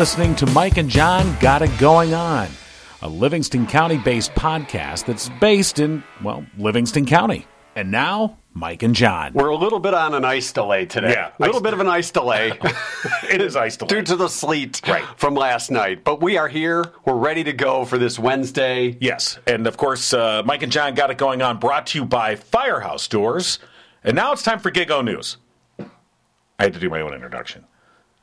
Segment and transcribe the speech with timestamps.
[0.00, 2.48] listening to Mike and Jon Got It Going On,
[3.02, 7.46] a Livingston County based podcast that's based in, well, Livingston County.
[7.76, 9.34] And now, Mike and Jon.
[9.34, 11.10] We're a little bit on an ice delay today.
[11.12, 12.58] Yeah, a little bit of an ice delay
[13.30, 13.88] it is ice delay.
[13.90, 15.04] due to the sleet Right.
[15.18, 16.02] from last night.
[16.02, 16.82] But we are here.
[17.04, 18.96] We're ready to go for this Wednesday.
[19.02, 21.58] Yes, and of course, uh, Mike and Jon got it going on.
[21.58, 23.58] Brought to you by Firehouse Doors,
[24.02, 25.36] and now it's time for GIGO News.
[25.78, 27.66] I had to do my own introduction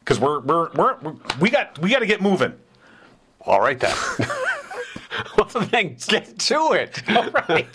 [0.07, 2.53] because we're, we're we're we're we got we got to get moving.
[3.41, 3.93] All right then.
[5.37, 7.01] well, then get to it.
[7.15, 7.67] All right.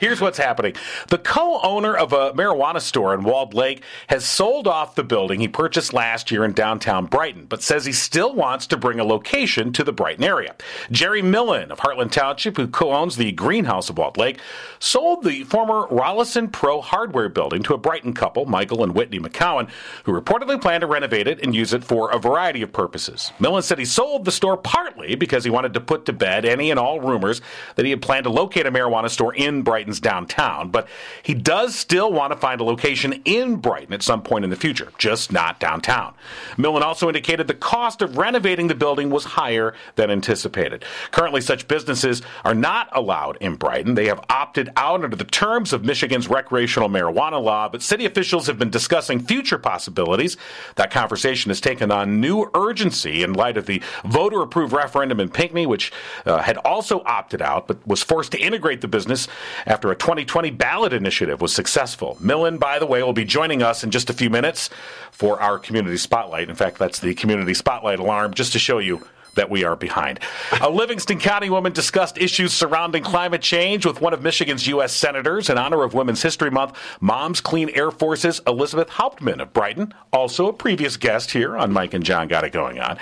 [0.00, 0.74] Here's what's happening.
[1.08, 5.40] The co owner of a marijuana store in Walled Lake has sold off the building
[5.40, 9.04] he purchased last year in downtown Brighton, but says he still wants to bring a
[9.04, 10.54] location to the Brighton area.
[10.90, 14.38] Jerry Millen of Hartland Township, who co owns the greenhouse of Walled Lake,
[14.78, 19.68] sold the former Rollison Pro hardware building to a Brighton couple, Michael and Whitney McCowan,
[20.04, 23.32] who reportedly plan to renovate it and use it for a variety of purposes.
[23.38, 26.70] Millen said he sold the store partly because he wanted to put to bed any
[26.70, 27.40] and all rumors
[27.76, 30.88] that he had planned to locate a marijuana store in Brighton's downtown, but
[31.22, 34.56] he does still want to find a location in Brighton at some point in the
[34.56, 36.14] future, just not downtown.
[36.56, 40.84] Millen also indicated the cost of renovating the building was higher than anticipated.
[41.10, 43.94] Currently, such businesses are not allowed in Brighton.
[43.94, 48.46] They have opted out under the terms of Michigan's recreational marijuana law, but city officials
[48.46, 50.36] have been discussing future possibilities.
[50.76, 55.28] That conversation has taken on new urgency in light of the voter approved referendum in
[55.28, 55.92] Pinckney, which
[56.26, 59.26] uh, had also opted out but was forced to integrate the business
[59.66, 62.16] after a 2020 ballot initiative was successful.
[62.20, 64.70] Millen, by the way, will be joining us in just a few minutes
[65.10, 66.48] for our community spotlight.
[66.48, 69.06] In fact, that's the community spotlight alarm just to show you
[69.38, 70.20] that we are behind.
[70.60, 74.92] A Livingston County woman discussed issues surrounding climate change with one of Michigan's U.S.
[74.92, 76.76] senators in honor of Women's History Month.
[77.00, 81.94] Moms Clean Air Force's Elizabeth Hauptman of Brighton, also a previous guest here on Mike
[81.94, 82.98] and Jon Got It Going On,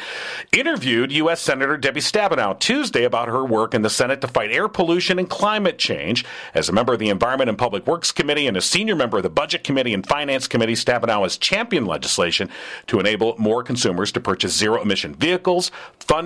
[0.52, 1.40] interviewed U.S.
[1.40, 5.28] Senator Debbie Stabenow Tuesday about her work in the Senate to fight air pollution and
[5.28, 6.24] climate change.
[6.54, 9.22] As a member of the Environment and Public Works Committee and a senior member of
[9.22, 12.50] the Budget Committee and Finance Committee, Stabenow has championed legislation
[12.86, 15.70] to enable more consumers to purchase zero emission vehicles,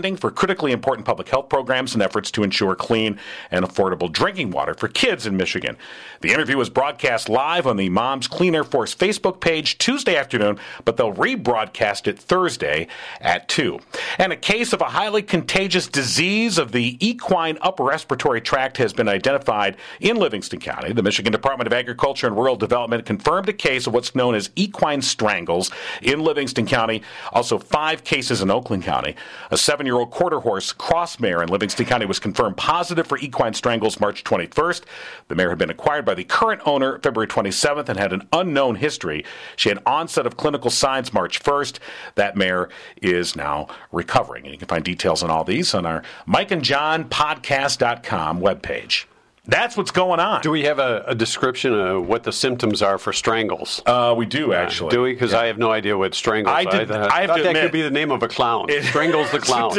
[0.01, 4.51] funding for critically important public health programs, and efforts to ensure clean and affordable drinking
[4.51, 5.77] water for kids in Michigan.
[6.23, 10.59] The interview was broadcast live on the Moms Clean Air Force Facebook page Tuesday afternoon,
[10.87, 12.89] but they'll rebroadcast it Thursday
[13.21, 13.79] at 2.
[14.19, 18.95] And a case of a highly contagious disease of the equine upper respiratory tract has
[18.95, 20.95] been identified in Livingston County.
[20.95, 24.49] The Michigan Department of Agriculture and Rural Development confirmed a case of what's known as
[24.57, 29.15] equine strangles in Livingston County, also five cases in Oakland County.
[29.51, 33.19] A seven year old quarter horse cross mare in Livingston County was confirmed positive for
[33.19, 34.83] equine strangles March 21st.
[35.29, 38.77] The mare had been acquired by the current owner February 27th and had an unknown
[38.77, 39.25] history.
[39.57, 41.79] She had onset of clinical signs March 1st.
[42.15, 42.69] That mare
[43.01, 44.45] is now recovering.
[44.45, 49.07] And you can find details on all these on our Mike and Jon podcast.com webpage.
[49.47, 50.43] That's what's going on.
[50.43, 53.81] Do we have a, a description of what the symptoms are for strangles?
[53.87, 54.91] Uh, we do actually.
[54.91, 55.13] Do we?
[55.13, 56.55] Because I have no idea what strangles.
[56.55, 58.29] I did- I, I have thought to that admit- could be the name of a
[58.29, 58.67] clown.
[58.69, 59.73] It- Strangles the clown.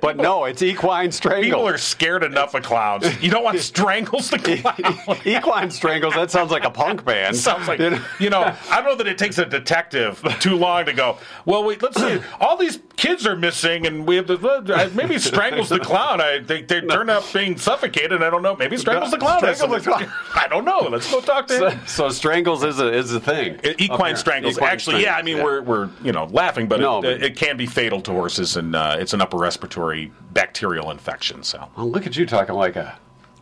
[0.00, 1.44] but no, it's equine strangles.
[1.46, 3.06] People are scared enough of clowns.
[3.22, 5.18] You don't want strangles the clown.
[5.24, 6.14] equine strangles.
[6.14, 7.34] That sounds like a punk band.
[7.36, 7.80] Sounds like
[8.20, 8.54] You know?
[8.70, 11.16] I don't know that it takes a detective too long to go.
[11.46, 11.82] Well, wait.
[11.82, 12.20] Let's see.
[12.40, 16.20] All these kids are missing, and we have to maybe strangles the clown.
[16.20, 18.22] I they they turn up being suffocated.
[18.22, 18.54] I don't know.
[18.56, 19.40] Maybe strangles the clown.
[19.42, 20.12] has Strangle the clown.
[20.34, 20.80] I don't know.
[20.90, 21.80] Let's go talk to him.
[21.86, 23.60] so strangles is a is a thing.
[23.78, 24.56] Equine strangles.
[24.56, 25.16] Equine Actually, yeah.
[25.16, 27.66] I strangles, mean, we're we're you know laughing, but, No, it, but- it can be
[27.66, 31.42] fatal to horses, and uh, it's an upper respiratory bacterial infection.
[31.42, 31.68] So.
[31.76, 32.98] Well, look at you talking like a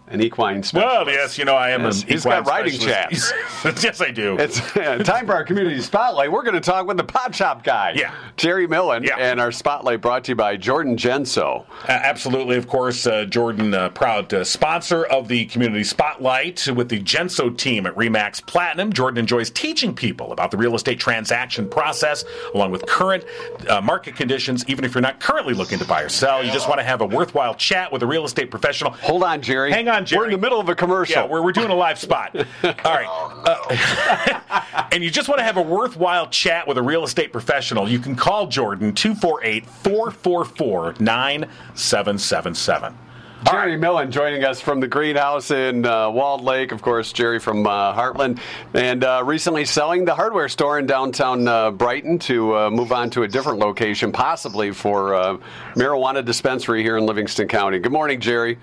[0.08, 1.06] an equine specialist.
[1.06, 3.34] Well, yes, you know, I am Yes, an he's got riding specialist.
[3.84, 4.36] yes, I do.
[4.38, 6.30] It's uh, time for our community spotlight.
[6.30, 8.12] We're going to talk with the pot shop guy, Yeah.
[8.36, 9.16] Jerry Millen, Yeah.
[9.18, 11.64] and our spotlight brought to you by Jordan Genso.
[11.88, 16.88] Uh, absolutely, of course, uh, Jordan, uh, proud uh, sponsor of the Community Spotlight with
[16.88, 18.92] the Genso team at Remax Platinum.
[18.92, 23.24] Jordan enjoys teaching people about the real estate transaction process, along with current
[23.68, 24.64] uh, market conditions.
[24.68, 27.00] Even if you're not currently looking to buy or sell, you just want to have
[27.00, 28.92] a worthwhile chat with a real estate professional.
[28.92, 29.70] Hold on, Jerry.
[29.72, 30.20] Hang on, Jerry.
[30.20, 31.22] We're in the middle of a commercial.
[31.22, 32.36] Yeah, we're, we're doing a live spot.
[32.36, 32.44] All
[32.84, 33.06] right.
[33.44, 37.88] Uh, and you just want to have a worthwhile chat with a real estate professional,
[37.88, 42.98] you can call Jordan 248 444 9777.
[43.44, 46.72] Jerry Millen joining us from the greenhouse in uh, Walled Lake.
[46.72, 48.40] Of course, Jerry from uh, Hartland,
[48.74, 53.08] and uh, recently selling the hardware store in downtown uh, Brighton to uh, move on
[53.10, 55.36] to a different location, possibly for uh,
[55.74, 57.78] marijuana dispensary here in Livingston County.
[57.78, 58.58] Good morning, Jerry.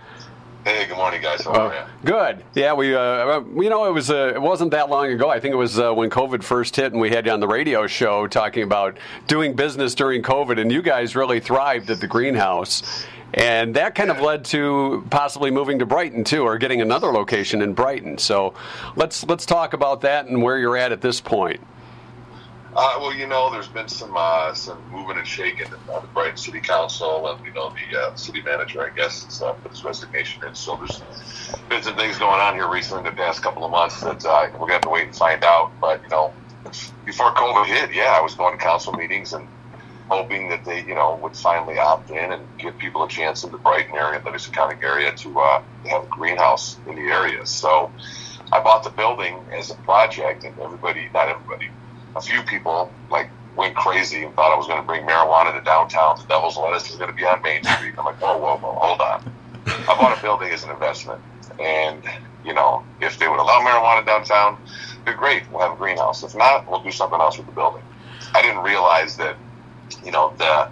[0.65, 1.44] Hey, good morning, guys.
[1.44, 1.81] How are you?
[2.06, 2.42] Good.
[2.54, 5.30] Yeah, we, uh, you know, it was uh, it wasn't that long ago.
[5.30, 7.48] I think it was uh, when COVID first hit, and we had you on the
[7.50, 12.07] radio show talking about doing business during COVID, and you guys really thrived at the
[12.07, 13.06] greenhouse.
[13.33, 17.62] And that kind of led to possibly moving to Brighton too, or getting another location
[17.62, 18.18] in Brighton.
[18.18, 18.54] So,
[18.95, 21.59] let's let's talk about that and where you're at at this point.
[22.75, 26.37] Uh, well, you know, there's been some uh, some moving and shaking at the Brighton
[26.37, 29.83] City Council, and you know, the uh, city manager, I guess, has uh, put his
[29.83, 30.55] resignation in.
[30.55, 31.03] So there's
[31.69, 34.47] been some things going on here recently in the past couple of months that uh,
[34.59, 35.73] we're gonna wait and find out.
[35.81, 36.35] But you know,
[37.05, 39.49] before COVID hit, yeah, I was going to council meetings and
[40.09, 43.51] hoping that they, you know, would finally opt in and give people a chance in
[43.51, 47.45] the Brighton area, Livingston County area, to uh, have a greenhouse in the area.
[47.45, 47.93] So
[48.51, 51.67] I bought the building as a project, and everybody, not everybody
[52.15, 55.63] a few people like went crazy and thought I was going to bring marijuana to
[55.63, 56.18] downtown.
[56.19, 57.94] The Devil's Lettuce is going to be on Main Street.
[57.98, 59.31] I'm like, whoa, whoa, whoa, hold on.
[59.65, 61.21] I bought a building as an investment,
[61.60, 62.04] and
[62.44, 64.57] you know, if they would allow marijuana downtown,
[65.06, 65.44] they're great.
[65.51, 66.24] We'll have a greenhouse.
[66.24, 67.81] If not, we'll do something else with the building.
[68.36, 69.38] I didn't realize that,
[70.04, 70.69] you know, the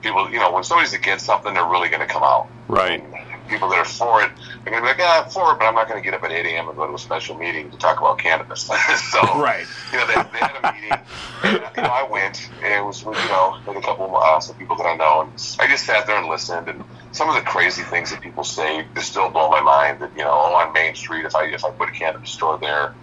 [0.00, 2.48] people, you know, when somebody's against something, they're really going to come out.
[2.68, 3.02] Right.
[3.02, 4.30] And people that are for it
[4.64, 6.22] going to be like, yeah, I'm for it, but I'm not going to get up
[6.22, 6.68] at 8 a.m.
[6.68, 8.62] and go to a special meeting to talk about cannabis.
[9.10, 9.66] so, right.
[9.92, 10.98] You know, they, they had a meeting.
[11.42, 14.22] And, you know, I went, and it was with, you know, with a couple of
[14.22, 16.68] uh, some people that I know, and I just sat there and listened.
[16.68, 20.00] And some of the crazy things that people say just still blow my mind.
[20.00, 22.58] That you know, oh, on Main Street, if I if I put a cannabis store
[22.58, 22.94] there,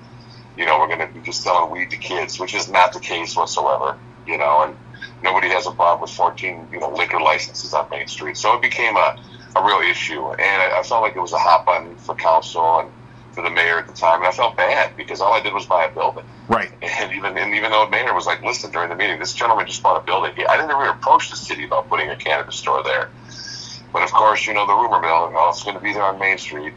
[0.56, 3.00] you know, we're going to be just selling weed to kids, which is not the
[3.00, 3.98] case whatsoever.
[4.28, 4.78] You know, and
[5.24, 8.38] nobody has a problem with 14, you know, liquor licenses on Main Street.
[8.38, 9.18] So it became a
[9.56, 10.32] a real issue.
[10.32, 12.90] And I, felt like it was a hot button for council and
[13.32, 14.20] for the mayor at the time.
[14.20, 16.26] And I felt bad because all I did was buy a building.
[16.48, 16.72] Right.
[16.82, 19.68] And even and even though the mayor was like, listen, during the meeting, this gentleman
[19.68, 20.32] just bought a building.
[20.48, 23.10] I didn't ever approach the city about putting a cannabis store there.
[23.94, 26.20] But of course, you know, the rumor mill, oh, it's going to be there on
[26.20, 26.74] Main Street.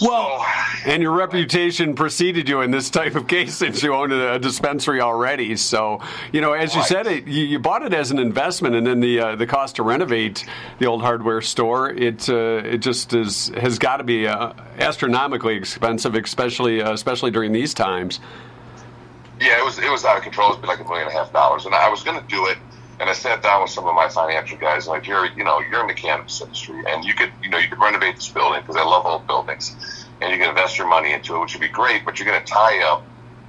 [0.00, 0.44] Well,
[0.84, 5.00] and your reputation preceded you in this type of case since you owned a, dispensary
[5.00, 5.56] already.
[5.56, 6.00] So,
[6.32, 6.88] you know, as you right.
[6.88, 9.76] said, it, you, you, bought it as an investment, and then the uh, the cost
[9.76, 10.44] to renovate
[10.80, 15.54] the old hardware store it uh, it just is has got to be uh, astronomically
[15.54, 18.18] expensive, especially uh, especially during these times.
[19.40, 20.52] Yeah, it was it was out of control.
[20.54, 22.46] It was like a million and a half dollars, and I was going to do
[22.46, 22.58] it
[23.00, 25.60] and I sat down with some of my financial guys, and like, you're, you know,
[25.60, 28.60] you're in the cannabis industry, and you could, you know, you could renovate this building
[28.60, 31.60] because I love old buildings, and you can invest your money into it, which would
[31.60, 33.04] be great, but you're going to tie up,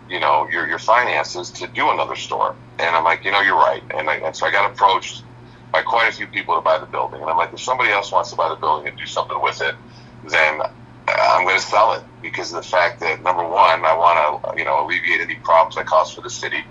[0.10, 2.56] you know, your your finances to do another store.
[2.80, 3.84] And I'm like, you know, you're right.
[3.96, 5.24] And, I, and so I got approached
[5.72, 8.12] by quite a few people to buy the building, and I'm like, if somebody else
[8.12, 9.76] wants to buy the building and do something with it,
[10.24, 10.62] then
[11.08, 14.58] I'm going to sell it because of the fact that number one, I want to,
[14.60, 16.64] you know, alleviate any problems that cause for the city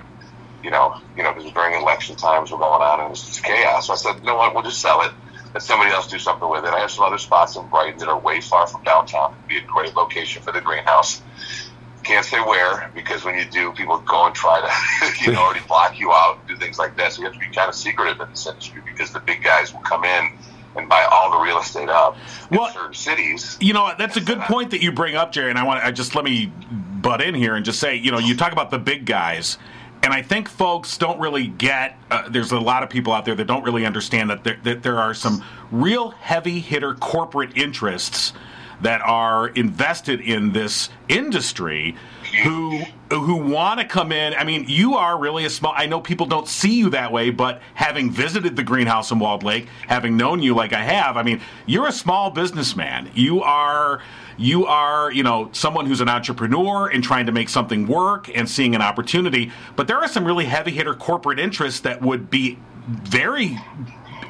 [0.64, 3.44] you know, you know, because during election times were going on and it was just
[3.44, 3.86] chaos.
[3.86, 5.12] So I said, you know what, we'll just sell it.
[5.52, 6.70] Let somebody else do something with it.
[6.70, 9.36] I have some other spots in Brighton that are way far from downtown.
[9.36, 11.22] It'd be a great location for the greenhouse.
[12.02, 15.64] Can't say where because when you do, people go and try to, you know, already
[15.68, 17.12] block you out and do things like that.
[17.12, 19.72] So you have to be kind of secretive in this industry because the big guys
[19.72, 20.32] will come in
[20.76, 22.16] and buy all the real estate up
[22.50, 23.58] in certain cities.
[23.60, 25.50] You know, that's a good point that you bring up, Jerry.
[25.50, 26.46] And I want to just let me
[27.00, 29.58] butt in here and just say, you know, you talk about the big guys
[30.04, 31.96] and I think folks don't really get.
[32.10, 34.82] Uh, there's a lot of people out there that don't really understand that there, that
[34.82, 35.42] there are some
[35.72, 38.34] real heavy hitter corporate interests
[38.82, 41.96] that are invested in this industry
[42.42, 44.34] who who want to come in.
[44.34, 45.72] I mean, you are really a small.
[45.74, 49.42] I know people don't see you that way, but having visited the greenhouse in Walled
[49.42, 53.10] Lake, having known you like I have, I mean, you're a small businessman.
[53.14, 54.02] You are
[54.36, 58.48] you are, you know, someone who's an entrepreneur and trying to make something work and
[58.48, 59.52] seeing an opportunity.
[59.76, 63.58] But there are some really heavy hitter corporate interests that would be very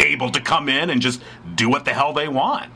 [0.00, 1.22] able to come in and just
[1.54, 2.70] do what the hell they want.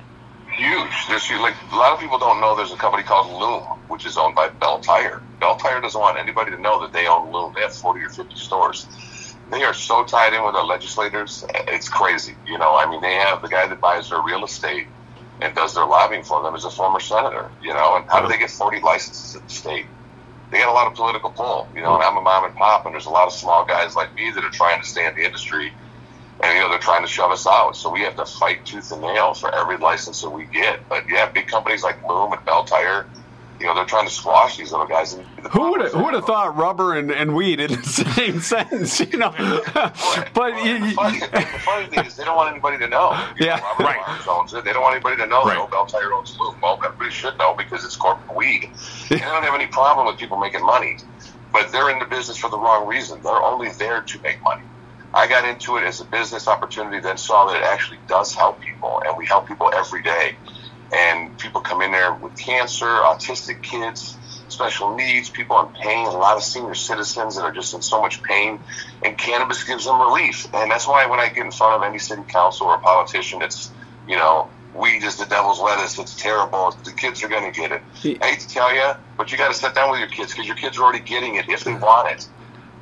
[0.53, 0.91] Huge.
[1.09, 4.17] There's like a lot of people don't know there's a company called Lume, which is
[4.17, 5.23] owned by Belle Tire.
[5.39, 7.53] Belle Tire doesn't want anybody to know that they own Lume.
[7.55, 8.87] They have 40 or 50 stores.
[9.51, 11.45] They are so tied in with our legislators.
[11.69, 12.35] It's crazy.
[12.47, 14.89] You know, I mean, they have the guy that buys their real estate
[15.41, 18.29] and does their lobbying for them as a former senator, you know, and how do
[18.29, 19.87] they get 40 licenses in the state?
[20.51, 22.87] They got a lot of political pull, you know, and I'm a mom and pop,
[22.87, 25.15] and there's a lot of small guys like me that are trying to stay in
[25.17, 25.73] the industry,
[26.43, 27.77] and, you know, they're trying to shove us out.
[27.77, 30.81] So we have to fight tooth and nail for every license that we get.
[30.89, 33.09] But yeah, big companies like Lume and Belle Tire,
[33.61, 35.15] you know, they're trying to squash these little guys.
[35.15, 37.83] And who would have, who would have thought rubber and, and weed in the
[38.15, 39.01] same sentence?
[39.01, 42.79] You know, but well, you, the, funny, the, funny, thing is they don't want anybody
[42.79, 43.13] to know.
[43.39, 44.29] You yeah, know, right.
[44.29, 44.65] owns it.
[44.65, 45.45] They don't want anybody to know.
[45.45, 45.57] Right.
[45.57, 46.57] That Belle Tire owns Lume.
[46.63, 48.71] Well, everybody should know because it's corporate weed.
[49.09, 50.99] they don't have any problem with people making money,
[51.53, 53.21] but they're in the business for the wrong reason.
[53.23, 54.63] They're only there to make money.
[55.15, 58.61] I got into it as a business opportunity, then saw that it actually does help
[58.61, 60.37] people, and we help people every day
[60.93, 64.17] and people come in there with cancer, autistic kids,
[64.49, 68.01] special needs, people in pain, a lot of senior citizens that are just in so
[68.01, 68.59] much pain,
[69.03, 70.47] and cannabis gives them relief.
[70.55, 73.71] And that's why when I get in front of any city council or politician, it's
[74.07, 75.99] you know weed is the devil's lettuce.
[75.99, 76.75] It's terrible.
[76.85, 77.83] The kids are going to get it.
[78.23, 80.47] I hate to tell you, but you got to sit down with your kids because
[80.47, 82.29] your kids are already getting it if they want it.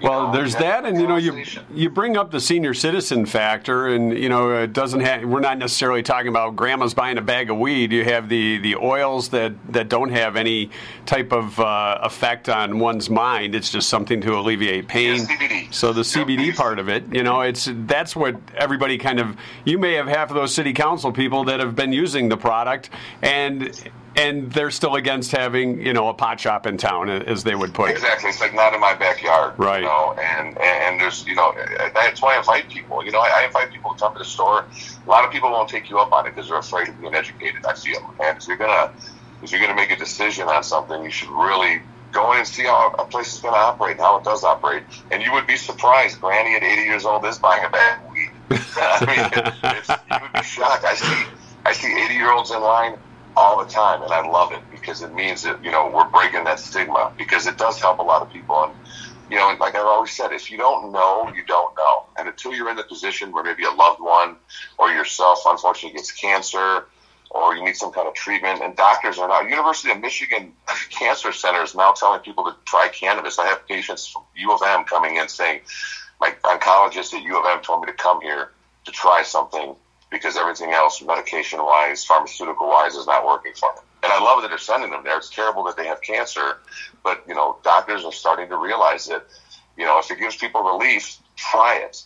[0.03, 4.17] Well, there's that, and you know, you you bring up the senior citizen factor, and
[4.17, 5.25] you know, it doesn't have.
[5.25, 7.93] We're not necessarily talking about grandma's buying a bag of weed.
[7.93, 10.71] You have the the oils that that don't have any
[11.07, 13.55] type of uh, effect on one's mind.
[13.55, 15.27] It's just something to alleviate pain.
[15.29, 15.63] Yeah.
[15.71, 19.37] So the CBD part of it, you know, it's that's what everybody kind of.
[19.65, 22.91] You may have half of those city council people that have been using the product,
[23.23, 23.73] and
[24.17, 27.75] and they're still against having you know a pot shop in town, as they would
[27.75, 27.93] put it.
[27.93, 29.81] Exactly, it's like not in my backyard, right?
[29.81, 31.55] You know, and and there's you know
[31.95, 33.05] that's why I invite people.
[33.05, 34.65] You know, I, I invite people to come to the store.
[35.07, 37.15] A lot of people won't take you up on it because they're afraid of being
[37.15, 37.65] educated.
[37.67, 38.93] I see them, and if you're gonna
[39.43, 41.83] if you're gonna make a decision on something, you should really
[42.13, 44.43] go in and see how a place is going to operate and how it does
[44.43, 44.83] operate.
[45.11, 46.19] And you would be surprised.
[46.19, 48.31] Granny at 80 years old is buying a bag of weed.
[48.51, 50.85] I mean, it's, you would be shocked.
[50.85, 51.27] I see
[51.67, 52.97] I see 80 year olds in line
[53.37, 56.45] all the time, and I love it because it means that you know we're breaking
[56.45, 58.65] that stigma because it does help a lot of people.
[58.65, 58.73] And
[59.31, 62.05] you know, like I've always said, if you don't know, you don't know.
[62.17, 64.37] And until you're in the position where maybe a loved one
[64.79, 66.87] or yourself unfortunately gets cancer
[67.31, 70.53] or you need some kind of treatment, and doctors are now University of Michigan
[70.91, 73.39] Cancer Center is now telling people to try cannabis.
[73.39, 75.61] I have patients from U of M coming in saying,
[76.21, 78.53] my oncologist at U of M told me to come here
[78.85, 79.75] to try something
[80.11, 83.85] because everything else, medication wise, pharmaceutical wise, is not working for them.
[84.03, 85.17] And I love that they're sending them there.
[85.17, 86.59] It's terrible that they have cancer,
[87.03, 89.27] but you know, doctors are starting to realize that,
[89.77, 92.05] you know, if it gives people relief, try it.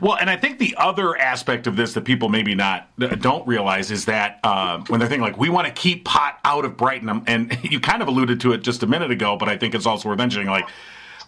[0.00, 2.88] Well, and I think the other aspect of this that people maybe not
[3.20, 6.64] don't realize is that uh, when they're thinking like we want to keep pot out
[6.64, 9.56] of Brighton, and you kind of alluded to it just a minute ago, but I
[9.56, 10.68] think it's also worth mentioning like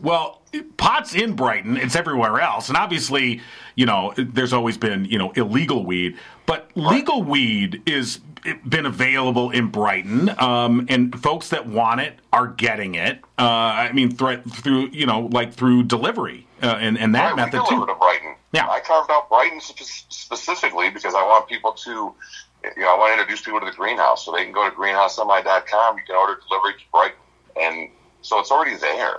[0.00, 0.42] well,
[0.76, 2.68] pot's in Brighton, it's everywhere else.
[2.68, 3.40] And obviously,
[3.74, 8.20] you know, there's always been, you know, illegal weed, but legal weed is
[8.68, 13.20] been available in Brighton, um, and folks that want it are getting it.
[13.38, 17.36] Uh, I mean, through, through you know, like through delivery uh, and, and that right,
[17.36, 17.86] method too.
[17.86, 18.34] To Brighton.
[18.52, 23.14] Yeah, I carved out Brighton specifically because I want people to, you know, I want
[23.14, 25.96] to introduce people to the greenhouse so they can go to greenhousemi.com.
[25.96, 27.18] You can order delivery to Brighton,
[27.60, 27.90] and
[28.22, 29.16] so it's already there.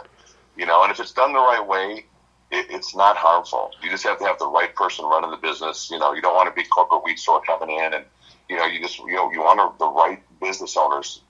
[0.58, 2.06] You know, and if it's done the right way,
[2.52, 3.72] it, it's not harmful.
[3.82, 5.90] You just have to have the right person running the business.
[5.92, 8.06] You know, you don't want a big corporate weed store coming in, and
[8.50, 11.22] you know, you just you know, you want the right business owners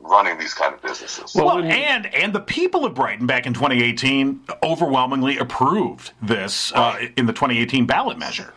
[0.00, 1.34] running these kind of businesses.
[1.34, 6.98] Well, well, and and the people of Brighton back in 2018 overwhelmingly approved this uh,
[7.16, 8.52] in the 2018 ballot measure.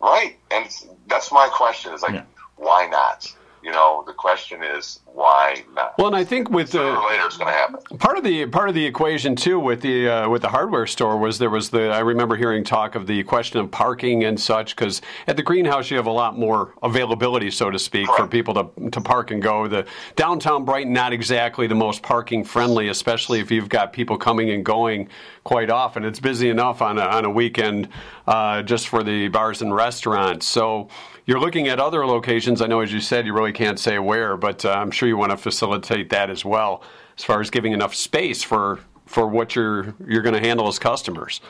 [0.00, 0.66] Right, and
[1.06, 2.24] that's my question: is like, yeah.
[2.56, 3.34] why not?
[3.68, 5.98] You know, the question is why not?
[5.98, 7.98] Well, and I think with the later it's going to happen.
[7.98, 11.18] Part of the part of the equation too with the uh, with the hardware store
[11.18, 14.74] was there was the I remember hearing talk of the question of parking and such
[14.74, 18.54] because at the greenhouse you have a lot more availability, so to speak, for people
[18.54, 19.68] to to park and go.
[19.68, 24.48] The downtown Brighton not exactly the most parking friendly, especially if you've got people coming
[24.48, 25.10] and going
[25.44, 26.06] quite often.
[26.06, 27.90] It's busy enough on a, on a weekend
[28.26, 30.46] uh, just for the bars and restaurants.
[30.46, 30.88] So
[31.28, 32.62] you're looking at other locations.
[32.62, 35.16] I know, as you said, you really can't say where, but uh, I'm sure you
[35.16, 36.80] want to facilitate that as well,
[37.18, 40.78] as far as giving enough space for for what you're you're going to handle as
[40.78, 41.40] customers.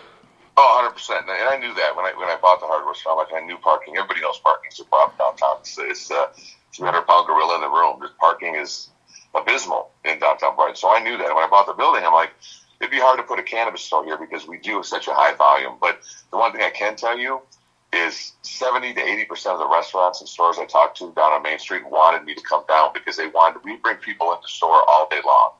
[0.57, 1.25] Oh, 100 percent.
[1.29, 3.15] And I knew that when I when I bought the hardware store.
[3.19, 3.99] Like I knew parking.
[3.99, 5.59] Everybody knows parking's a problem downtown.
[5.61, 6.31] It's, it's a
[6.75, 7.99] 300 pound gorilla in the room.
[8.01, 8.89] Just parking is
[9.35, 10.77] abysmal in downtown Brighton.
[10.77, 12.05] So I knew that when I bought the building.
[12.07, 12.33] I'm like,
[12.81, 15.35] it'd be hard to put a cannabis store here because we do such a high
[15.35, 15.75] volume.
[15.79, 16.01] But
[16.31, 17.43] the one thing I can tell you
[17.93, 21.43] is 70 to 80 percent of the restaurants and stores I talked to down on
[21.43, 24.49] Main Street wanted me to come down because they wanted we bring people in the
[24.49, 25.53] store all day long,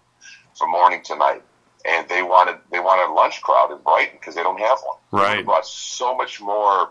[0.57, 1.43] from morning to night,
[1.87, 5.23] and they wanted they wanted a lunch crowd in Brighton because they don't have one.
[5.23, 6.91] Right, they brought so much more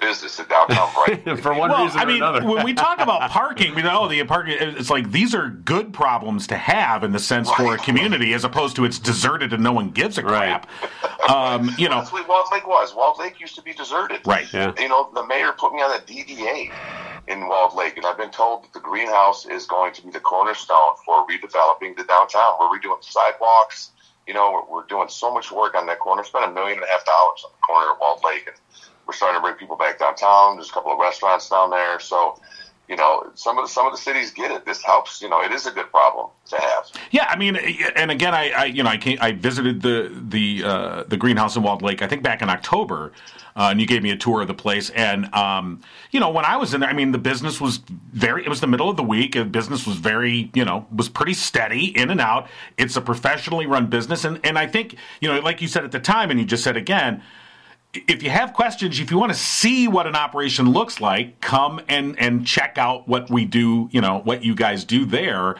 [0.00, 2.44] business in downtown Brighton for one well, reason I mean, another.
[2.44, 4.56] when we talk about parking, we know the parking.
[4.58, 7.56] It's like these are good problems to have in the sense right.
[7.56, 10.68] for a community, as opposed to it's deserted and no one gives a crap.
[10.92, 11.30] Right.
[11.30, 12.94] Um, you know, that's what Walled Lake was.
[12.94, 14.20] Walled Lake used to be deserted.
[14.26, 14.52] Right.
[14.52, 14.72] Yeah.
[14.78, 16.72] You know, the mayor put me on the DDA
[17.28, 20.20] in Walled Lake, and I've been told that the greenhouse is going to be the
[20.20, 22.54] cornerstone for redeveloping the downtown.
[22.58, 23.90] We're redoing sidewalks
[24.26, 26.22] you know, we're, we're doing so much work on that corner.
[26.24, 28.56] Spent a million and a half dollars on the corner of Walled Lake, and
[29.06, 30.56] we're starting to bring people back downtown.
[30.56, 32.38] There's a couple of restaurants down there, so
[32.88, 34.66] you know, some of the some of the cities get it.
[34.66, 35.22] This helps.
[35.22, 36.90] You know, it is a good problem to have.
[37.10, 40.62] Yeah, I mean, and again, I, I you know I came, I visited the the
[40.64, 42.02] uh, the greenhouse in Walled Lake.
[42.02, 43.12] I think back in October,
[43.56, 44.90] uh, and you gave me a tour of the place.
[44.90, 45.80] And um,
[46.10, 48.44] you know, when I was in there, I mean, the business was very.
[48.44, 49.34] It was the middle of the week.
[49.34, 52.48] The business was very, you know, was pretty steady in and out.
[52.76, 55.92] It's a professionally run business, and and I think you know, like you said at
[55.92, 57.22] the time, and you just said again
[57.94, 61.80] if you have questions, if you want to see what an operation looks like, come
[61.88, 63.88] and and check out what we do.
[63.92, 65.56] You know what you guys do there,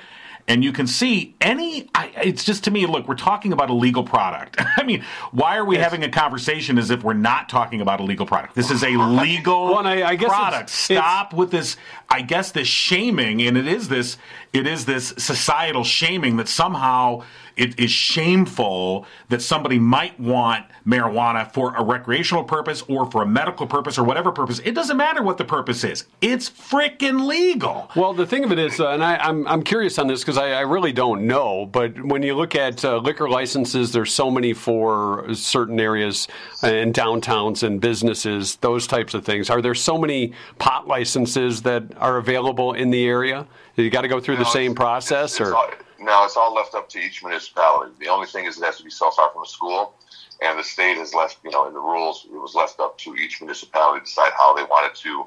[0.49, 1.91] and you can see any.
[1.95, 4.57] I, it's just to me, look, we're talking about a legal product.
[4.77, 5.85] I mean, why are we yes.
[5.85, 8.55] having a conversation as if we're not talking about a legal product?
[8.55, 10.65] This is a legal well, I, I product.
[10.65, 11.77] It's, Stop it's, with this.
[12.09, 14.17] I guess this shaming, and it is this.
[14.55, 17.25] It is this societal shaming that somehow
[17.62, 23.26] it is shameful that somebody might want marijuana for a recreational purpose or for a
[23.26, 24.61] medical purpose or whatever purpose.
[24.64, 26.07] It doesn't matter what the purpose is.
[26.21, 27.88] It's freaking legal.
[27.95, 30.23] Well, the thing of it is, uh, and I, am I'm, I'm curious on this
[30.23, 34.12] because I, I, really don't know, but when you look at uh, liquor licenses, there's
[34.12, 36.26] so many for certain areas
[36.62, 39.50] and downtowns and businesses, those types of things.
[39.50, 43.47] Are there so many pot licenses that are available in the area?
[43.76, 45.71] You got to go through the same process, it's, it's or all,
[46.04, 47.92] no, it's all left up to each municipality.
[47.99, 49.94] The only thing is it has to be self-taught from a school,
[50.42, 53.14] and the state has left, you know, in the rules, it was left up to
[53.14, 55.26] each municipality to decide how they wanted to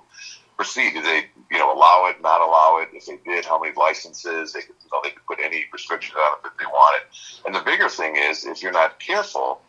[0.55, 0.93] proceed.
[0.93, 2.89] Did they, you know, allow it, not allow it?
[2.93, 4.53] If they did, how many licenses?
[4.53, 7.07] They could, you know, they could put any restrictions on it if they wanted.
[7.45, 9.61] And the bigger thing is, if you're not careful,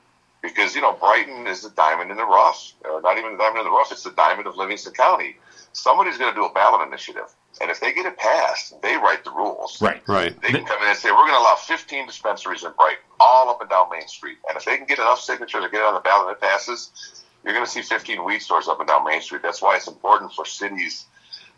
[0.46, 3.60] because you know Brighton is the diamond in the rough, or not even the diamond
[3.60, 5.36] in the rough, it's the diamond of Livingston County.
[5.72, 9.24] Somebody's going to do a ballot initiative and if they get it passed, they write
[9.24, 9.80] the rules.
[9.80, 10.40] Right, right.
[10.42, 13.48] They can come in and say, we're going to allow 15 dispensaries in Brighton, all
[13.48, 14.38] up and down Main Street.
[14.48, 16.40] And if they can get enough signatures to get it on the ballot and it
[16.40, 19.42] passes, you're going to see 15 weed stores up and down Main Street.
[19.42, 21.06] That's why it's important for cities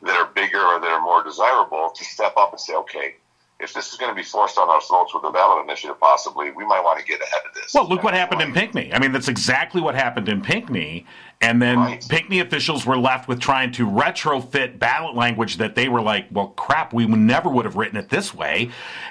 [0.02, 3.16] that are bigger or that are more desirable to step up and say, okay,
[3.60, 6.52] if this is going to be forced on our throats with a ballot initiative, possibly,
[6.52, 7.74] we might want to get ahead of this.
[7.74, 8.92] Well, look what happened in Pinckney.
[8.94, 11.04] I mean, that's exactly what happened in Pinckney.
[11.40, 12.08] And then right.
[12.08, 16.48] Pinckney officials were left with trying to retrofit ballot language that they were like, well,
[16.48, 18.70] crap, we never would have written it this way.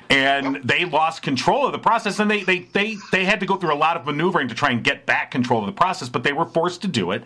[0.10, 0.64] And yep.
[0.64, 2.20] they lost control of the process.
[2.20, 4.72] And they, they, they, they had to go through a lot of maneuvering to try
[4.72, 7.24] and get back control of the process, but they were forced to do it.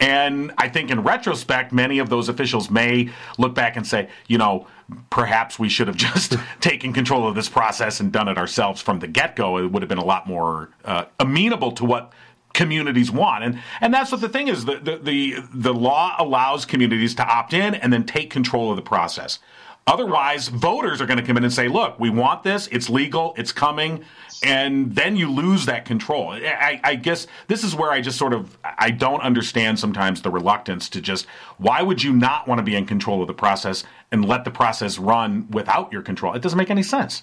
[0.00, 4.38] And I think in retrospect, many of those officials may look back and say, you
[4.38, 4.66] know,
[5.10, 8.98] perhaps we should have just taken control of this process and done it ourselves from
[8.98, 9.58] the get go.
[9.58, 12.12] It would have been a lot more uh, amenable to what
[12.52, 13.44] communities want.
[13.44, 14.64] And and that's what the thing is.
[14.64, 18.76] The, the, the the law allows communities to opt in and then take control of
[18.76, 19.38] the process.
[19.86, 22.68] Otherwise, voters are going to come in and say, "Look, we want this.
[22.68, 23.34] It's legal.
[23.36, 24.04] It's coming,"
[24.42, 26.30] and then you lose that control.
[26.32, 30.30] I, I, guess this is where I just sort of I don't understand sometimes the
[30.30, 31.26] reluctance to just
[31.58, 34.50] why would you not want to be in control of the process and let the
[34.50, 36.34] process run without your control?
[36.34, 37.22] It doesn't make any sense.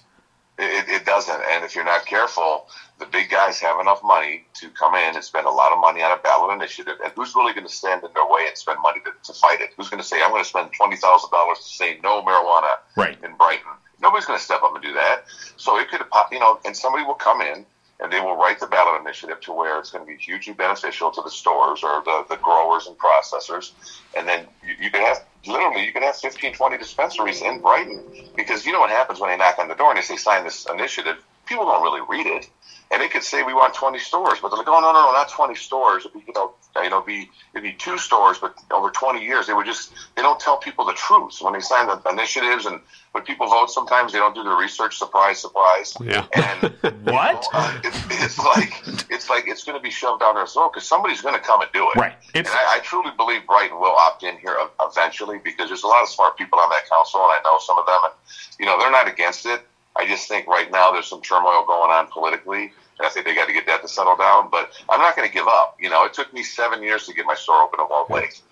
[0.58, 2.68] It, it doesn't, and if you're not careful,
[2.98, 6.02] the big guys have enough money to come in and spend a lot of money
[6.02, 6.94] on a ballot initiative.
[7.02, 9.60] And who's really going to stand in their way and spend money to, to fight
[9.60, 9.70] it?
[9.76, 13.16] Who's going to say, I'm going to spend $20,000 to say no marijuana right.
[13.22, 13.72] in Brighton?
[14.00, 15.24] Nobody's going to step up and do that.
[15.56, 17.64] So it could, you know, and somebody will come in
[18.00, 21.10] and they will write the ballot initiative to where it's going to be hugely beneficial
[21.10, 23.72] to the stores or the, the growers and processors.
[24.16, 28.02] And then you, you can have, literally, you can have 15, 20 dispensaries in Brighton
[28.36, 30.44] because you know what happens when they knock on the door and they say, sign
[30.44, 31.16] this initiative?
[31.46, 32.48] People don't really read it
[32.90, 35.12] and they could say we want 20 stores, but they're like, oh no, no, no,
[35.12, 36.06] not 20 stores.
[36.06, 39.46] It'd be, you know, you know, be it'd be two stores, but over 20 years,
[39.46, 42.80] they would just they don't tell people the truth when they sign the initiatives and
[43.12, 43.70] when people vote.
[43.70, 44.96] Sometimes they don't do the research.
[44.96, 45.96] Surprise, surprise.
[46.00, 46.26] Yeah.
[46.34, 46.72] And
[47.04, 47.46] what?
[47.52, 48.72] You know, uh, it, it's like
[49.10, 51.60] it's like it's going to be shoved down their throat because somebody's going to come
[51.60, 51.96] and do it.
[51.96, 52.14] Right.
[52.34, 55.88] It's, and I, I truly believe Brighton will opt in here eventually because there's a
[55.88, 58.12] lot of smart people on that council, and I know some of them, and
[58.58, 59.67] you know they're not against it
[59.98, 62.72] I just think right now there's some turmoil going on politically.
[62.98, 64.48] And I think they got to get that to settle down.
[64.50, 65.76] But I'm not going to give up.
[65.80, 68.42] You know, it took me seven years to get my store open at Walled Lake.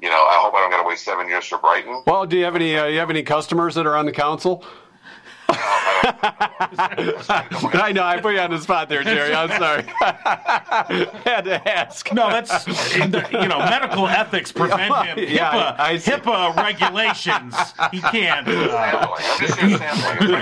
[0.00, 2.02] You know, I hope I don't got to wait seven years for Brighton.
[2.06, 2.76] Well, do you have any?
[2.76, 4.64] Uh, you have any customers that are on the council?
[6.78, 9.34] I know I put you on the spot there, Jerry.
[9.34, 9.82] I'm sorry.
[11.24, 12.12] Had to ask.
[12.12, 13.08] No, that's you
[13.48, 15.18] know medical ethics prevent him.
[15.18, 17.54] HIPAA, yeah, I, I HIPAA regulations.
[17.92, 18.48] He can't.
[18.48, 20.32] Uh, I'm just sampling.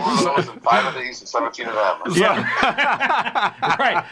[0.00, 2.14] One of those and five of these and seventeen of them.
[2.14, 2.44] Yeah.
[3.78, 4.04] right.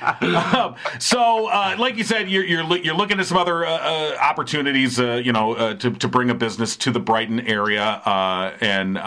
[0.54, 4.16] Um, so, uh, like you said, you're you're, you're looking at some other uh, uh
[4.20, 4.98] opportunities.
[4.98, 8.02] Uh, you know, uh, to to bring a business to the Brighton area
[8.60, 8.98] and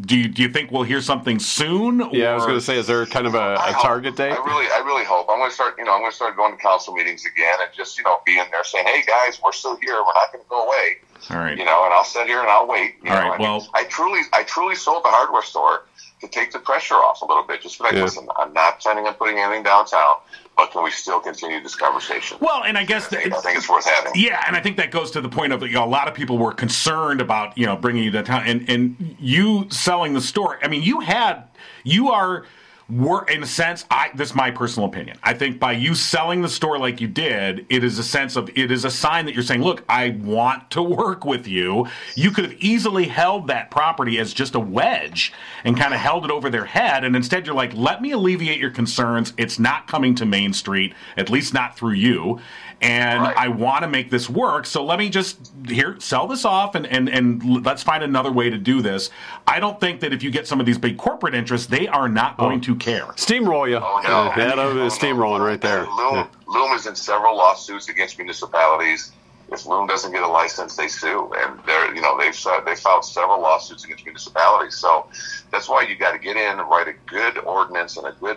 [0.00, 2.00] do you do you think we'll hear something soon?
[2.02, 2.10] Or?
[2.12, 4.32] Yeah, I was going to say, is there kind of a, a target date?
[4.32, 5.26] I really, I really hope.
[5.30, 5.76] I'm going to start.
[5.78, 8.18] You know, I'm going to start going to council meetings again and just you know
[8.26, 9.94] being there saying, "Hey guys, we're still here.
[9.94, 10.98] We're not going to go away."
[11.30, 11.58] All right.
[11.58, 12.94] You know, and I'll sit here and I'll wait.
[13.02, 15.82] You All know, right, I mean, well- I truly, I truly sold the hardware store
[16.20, 17.62] to take the pressure off a little bit.
[17.62, 18.02] Just be like, Yeah.
[18.02, 20.16] listen, I'm not planning on putting anything downtown,
[20.56, 22.38] but can we still continue this conversation?
[22.40, 24.12] Well, and I guess I think, I think it's worth having.
[24.14, 26.14] Yeah, and I think that goes to the point of you know, a lot of
[26.14, 30.58] people were concerned about you know bringing you downtown and and you selling the store.
[30.62, 31.44] I mean, you had
[31.84, 32.44] you are
[32.90, 33.84] were in a sense.
[33.90, 35.18] I this is my personal opinion.
[35.22, 38.48] I think by you selling the store like you did, it is a sense of
[38.56, 41.86] it is a sign that you're saying, look, I want to work with you.
[42.14, 45.32] You could have easily held that property as just a wedge
[45.64, 48.58] and kind of held it over their head, and instead you're like, let me alleviate
[48.58, 49.32] your concerns.
[49.36, 52.40] It's not coming to Main Street, at least not through you
[52.80, 53.36] and Right.
[53.36, 54.64] I want to make this work.
[54.66, 58.50] So let me just here sell this off and and and let's find another way
[58.50, 59.10] to do this.
[59.46, 62.08] I don't think that if you get some of these big corporate interests, they are
[62.08, 63.06] not going to care.
[63.16, 63.76] Steamroll you.
[63.76, 64.08] Oh, no.
[64.30, 65.08] Uh, that Oh, was no.
[65.08, 65.82] steamrolling right there.
[65.86, 66.26] Lume, Yeah.
[66.46, 69.12] Lume is in several lawsuits against municipalities.
[69.50, 72.74] If Lume doesn't get a license, they sue, and they're you know they've uh, they
[72.76, 74.76] filed several lawsuits against municipalities.
[74.76, 75.06] So
[75.50, 78.36] that's why you got to get in and write a good ordinance and a good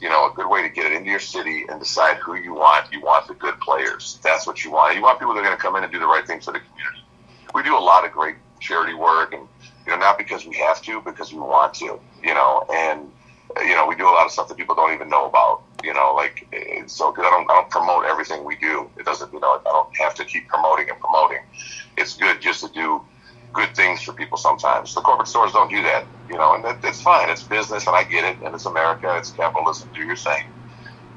[0.00, 2.54] you know a good way to get it into your city and decide who you
[2.54, 2.92] want.
[2.92, 4.18] You want the good players.
[4.22, 4.96] That's what you want.
[4.96, 6.52] You want people that are going to come in and do the right thing for
[6.52, 7.04] the community.
[7.54, 9.46] We do a lot of great charity work, and
[9.86, 12.00] you know not because we have to, because we want to.
[12.22, 13.10] You know, and
[13.58, 15.62] you know, we do a lot of stuff that people don't even know about.
[15.82, 16.46] You know, like
[16.86, 17.12] so.
[17.12, 18.90] Cause I don't, I don't promote everything we do.
[18.98, 21.42] It doesn't, you know, I don't have to keep promoting and promoting.
[21.96, 23.02] It's good just to do
[23.52, 24.38] good things for people.
[24.38, 26.04] Sometimes the corporate stores don't do that.
[26.28, 27.28] You know, and that, it's fine.
[27.30, 28.42] It's business, and I get it.
[28.44, 29.14] And it's America.
[29.16, 29.88] It's capitalism.
[29.94, 30.44] Do your thing.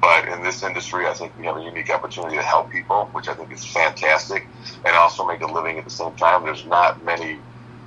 [0.02, 3.30] But in this industry, I think we have a unique opportunity to help people, which
[3.30, 4.46] I think is fantastic,
[4.86, 6.44] and also make a living at the same time.
[6.44, 7.38] There's not many,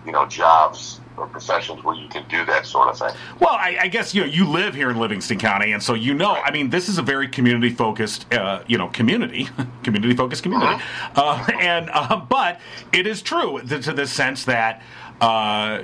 [0.06, 3.10] you know, jobs or professions where you can do that sort of thing.
[3.40, 6.14] Well, I, I guess you know you live here in Livingston County, and so you
[6.14, 6.32] know.
[6.32, 9.48] I mean, this is a very community focused, uh, you know, community,
[9.82, 10.82] community focused community.
[11.14, 12.60] Uh, and uh, but
[12.92, 14.82] it is true to the sense that
[15.20, 15.82] uh,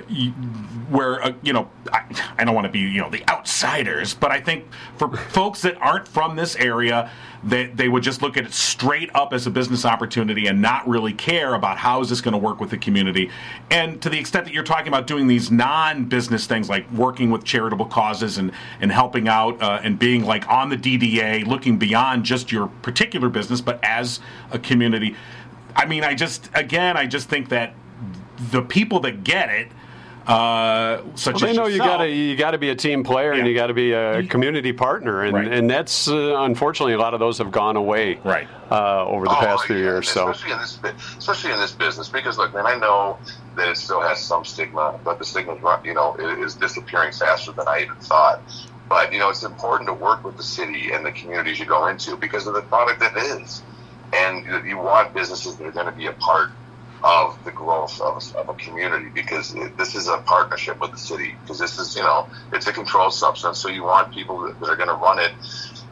[0.89, 2.03] where uh, you know I,
[2.37, 4.65] I don't want to be you know the outsiders, but I think
[4.97, 7.11] for folks that aren't from this area.
[7.45, 10.87] They, they would just look at it straight up as a business opportunity and not
[10.87, 13.29] really care about how is this going to work with the community.
[13.69, 17.43] And to the extent that you're talking about doing these non-business things like working with
[17.43, 22.23] charitable causes and, and helping out uh, and being like on the DDA, looking beyond
[22.23, 25.13] just your particular business, but as a community.
[25.75, 27.73] I mean, I just again, I just think that
[28.51, 29.71] the people that get it,
[30.27, 33.03] uh, such Well, they as know you got to you got to be a team
[33.03, 35.47] player and you got to be a community partner, and Right.
[35.47, 38.47] and that's uh, unfortunately a lot of those have gone away Right.
[38.71, 40.09] uh, over the Oh, past few yeah, years.
[40.09, 40.79] So especially in this,
[41.17, 43.19] especially in this business, because look, man, I know
[43.57, 47.51] that it still has some stigma, but the stigma, you know, i- is disappearing faster
[47.51, 48.43] than I even thought.
[48.87, 51.87] But you know, it's important to work with the city and the communities you go
[51.87, 53.61] into because of the product that it is,
[54.13, 56.51] and you- you want businesses that are going to be a part
[57.03, 60.97] of the growth of, of a community because it, this is a partnership with the
[60.97, 61.35] city.
[61.41, 64.69] Because this is you know it's a controlled substance so you want people that, that
[64.69, 65.31] are going to run it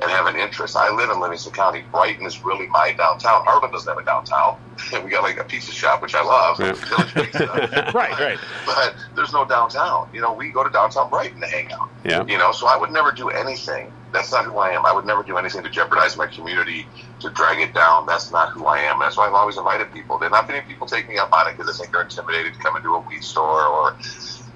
[0.01, 0.75] and have an interest.
[0.75, 1.83] I live in livingston county.
[1.91, 3.45] Brighton is really my downtown.
[3.45, 4.57] Hartland doesn't have a downtown.
[5.03, 6.59] We got like a pizza shop which i love.
[6.59, 6.71] Yeah.
[7.93, 8.39] Right, right.
[8.65, 10.09] but there's no downtown.
[10.13, 11.89] You know we go to downtown brighton to hang out.
[12.03, 12.25] Yeah.
[12.25, 14.85] you know so i would never do anything that's not who i am.
[14.85, 16.87] I would never do anything to jeopardize my community
[17.21, 18.05] to drag it down.
[18.07, 18.99] That's not who i am.
[18.99, 20.19] That's why i've always invited people.
[20.19, 22.59] There not many people take me up on it because they think they're intimidated to
[22.59, 23.93] come into a weed store or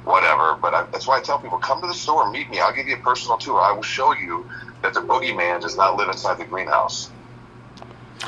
[0.05, 2.59] whatever but I, that's why i tell people come to the store meet me.
[2.61, 3.61] I'll give you a personal tour.
[3.61, 4.47] I will show you
[4.83, 7.14] that the boogeyman does not live inside the greenhouse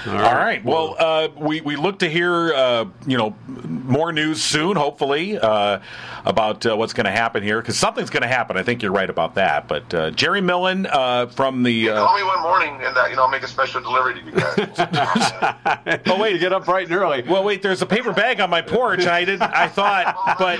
[0.05, 0.63] All right.
[0.63, 5.79] Well, uh, we we look to hear uh, you know more news soon, hopefully, uh,
[6.25, 8.57] about uh, what's going to happen here because something's going to happen.
[8.57, 9.67] I think you're right about that.
[9.67, 13.15] But uh, Jerry Millen uh, from the uh, call me one morning and uh, you
[13.15, 16.87] know i'll make a special delivery to you guys oh wait, you get up bright
[16.87, 17.23] and early.
[17.23, 17.61] well, wait.
[17.61, 19.05] There's a paper bag on my porch.
[19.05, 19.41] I didn't.
[19.41, 20.59] I thought, but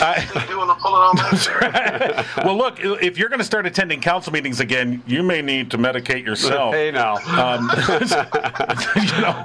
[0.00, 2.78] I, doing the pulling on that well, look.
[2.80, 6.74] If you're going to start attending council meetings again, you may need to medicate yourself.
[6.74, 7.16] Hey now.
[7.16, 7.70] Um,
[8.96, 9.42] you know,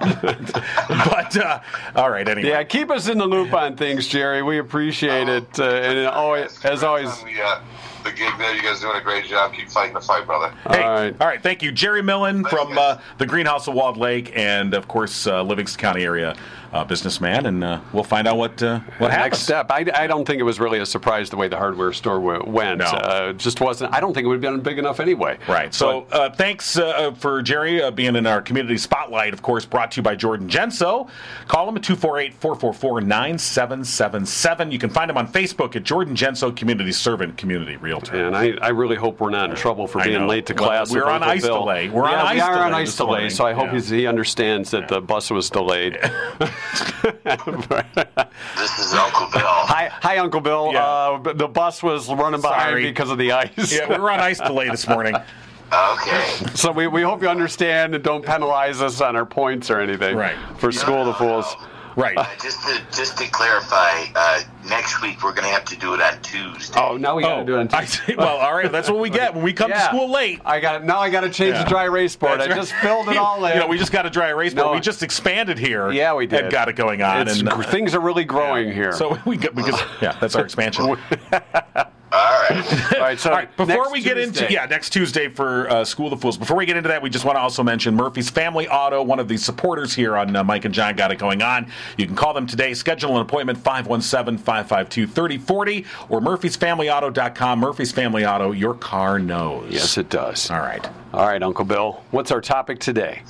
[1.06, 1.60] but uh,
[1.96, 2.28] all right.
[2.28, 2.50] Anyway.
[2.50, 4.42] Yeah, keep us in the loop on things, Jerry.
[4.44, 7.10] We appreciate it, uh, and always, as always.
[7.10, 7.62] on the, uh,
[8.04, 10.82] the gig there you guys doing a great job keep fighting the fight brother Hey,
[10.84, 11.16] All right.
[11.20, 11.44] all right.
[11.44, 15.28] Thank you, Jerry Millen Thanks, from uh, the Greenhouse of Walled Lake, and of course
[15.28, 16.36] uh, Livingston County area
[16.72, 19.32] uh, businessman, and uh, we'll find out what uh, what happens.
[19.32, 19.72] Next step.
[19.72, 22.80] I, I don't think it was really a surprise the way the hardware store went.
[22.80, 22.86] No.
[22.86, 23.94] Uh, it just wasn't.
[23.94, 25.38] I don't think it would have been big enough anyway.
[25.48, 25.74] Right.
[25.74, 29.92] So uh, thanks uh, for Jerry uh, being in our community spotlight, of course, brought
[29.92, 31.10] to you by Jordan Genso.
[31.48, 34.72] Call him at 248 444 9777.
[34.72, 38.26] You can find him on Facebook at Jordan Genso Community Servant Community Realtor.
[38.28, 40.92] And I, I really hope we're not in trouble for being late to Well, class.
[40.92, 41.60] we're on Uncle ice Bill.
[41.60, 41.90] delay.
[41.90, 43.30] We're on yeah, we ice are on ice delay.
[43.30, 43.80] So I hope Yeah.
[43.80, 45.98] he understands that the bus was delayed.
[48.56, 49.42] This is Uncle Bill.
[49.44, 50.72] Hi, hi, Uncle Bill.
[50.74, 50.84] Yeah.
[50.84, 52.84] Uh, the bus was running behind Sorry.
[52.84, 53.72] because of the ice.
[53.72, 55.16] Yeah, we were on ice delay this morning.
[55.72, 56.36] Okay.
[56.56, 60.16] So we, we hope you understand and don't penalize us on our points or anything.
[60.16, 60.36] Right.
[60.58, 61.56] For School of the Fools.
[62.00, 62.18] Right.
[62.18, 65.94] Uh, just to just to clarify, uh, next week we're going to have to do
[65.94, 66.80] it on Tuesday.
[66.80, 68.16] Oh, now we got to do it on I see.
[68.16, 68.72] Well, all right.
[68.72, 70.40] That's what we get when we come to school late.
[70.46, 71.00] I got now.
[71.00, 71.64] I got to change Yeah.
[71.66, 72.40] the dry erase board.
[72.40, 72.56] That's I right.
[72.62, 73.54] just filled it all in.
[73.54, 74.68] You know, we just got a dry erase board.
[74.68, 74.72] No.
[74.74, 75.92] we just expanded here.
[75.92, 76.44] yeah, we did.
[76.46, 77.28] And got it going on.
[77.28, 78.94] It's, and gr- things are really growing here.
[78.94, 80.96] So we got because yeah, that's our expansion.
[82.50, 82.94] All right.
[82.96, 83.20] all right.
[83.20, 86.12] So All right, before next we get into yeah next Tuesday for uh, School of
[86.12, 86.38] the Fools.
[86.38, 89.20] Before we get into that, we just want to also mention Murphy's Family Auto, one
[89.20, 91.68] of the supporters here on uh, Mike and Jon Got It Going On.
[91.98, 92.74] You can call them today.
[92.74, 97.60] Schedule an appointment 517-552-3040 or murphysfamilyauto.com.
[97.60, 99.72] Murphy's Family Auto, your car knows.
[99.72, 100.50] Yes, it does.
[100.50, 100.88] All right.
[101.14, 102.04] All right, Uncle Bill.
[102.12, 103.22] What's our topic today?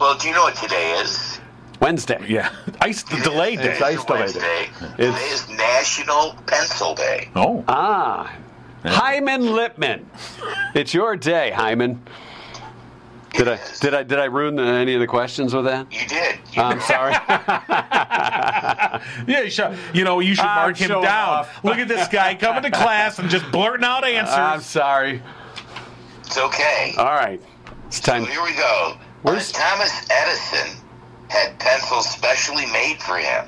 [0.00, 1.40] Well, do you know what today is?
[1.80, 2.18] Wednesday.
[2.28, 2.50] Yeah,
[2.80, 3.72] ice the delay day.
[3.72, 4.40] It's ice delay Wednesday.
[4.40, 4.68] day.
[4.78, 7.28] Today It's- is National Pencil Day.
[7.36, 8.32] Oh, Ah,
[8.94, 10.04] Hyman Lipman.
[10.74, 12.02] It's your day, Hyman.
[13.34, 15.92] Did I did I did I ruin the, any of the questions with that?
[15.92, 16.38] You did.
[16.52, 17.12] You I'm sorry.
[17.28, 19.00] yeah.
[19.26, 21.04] You should, you know, you should I'm mark him down.
[21.04, 21.62] off.
[21.64, 24.34] Look at this guy coming to class and just blurting out answers.
[24.34, 25.22] I'm sorry.
[26.20, 26.94] It's okay.
[26.98, 27.40] All right,
[27.86, 28.24] it's time.
[28.24, 28.96] So here we go.
[29.22, 30.76] Where's- Uh, Thomas Edison
[31.28, 33.44] had pencils specially made for him.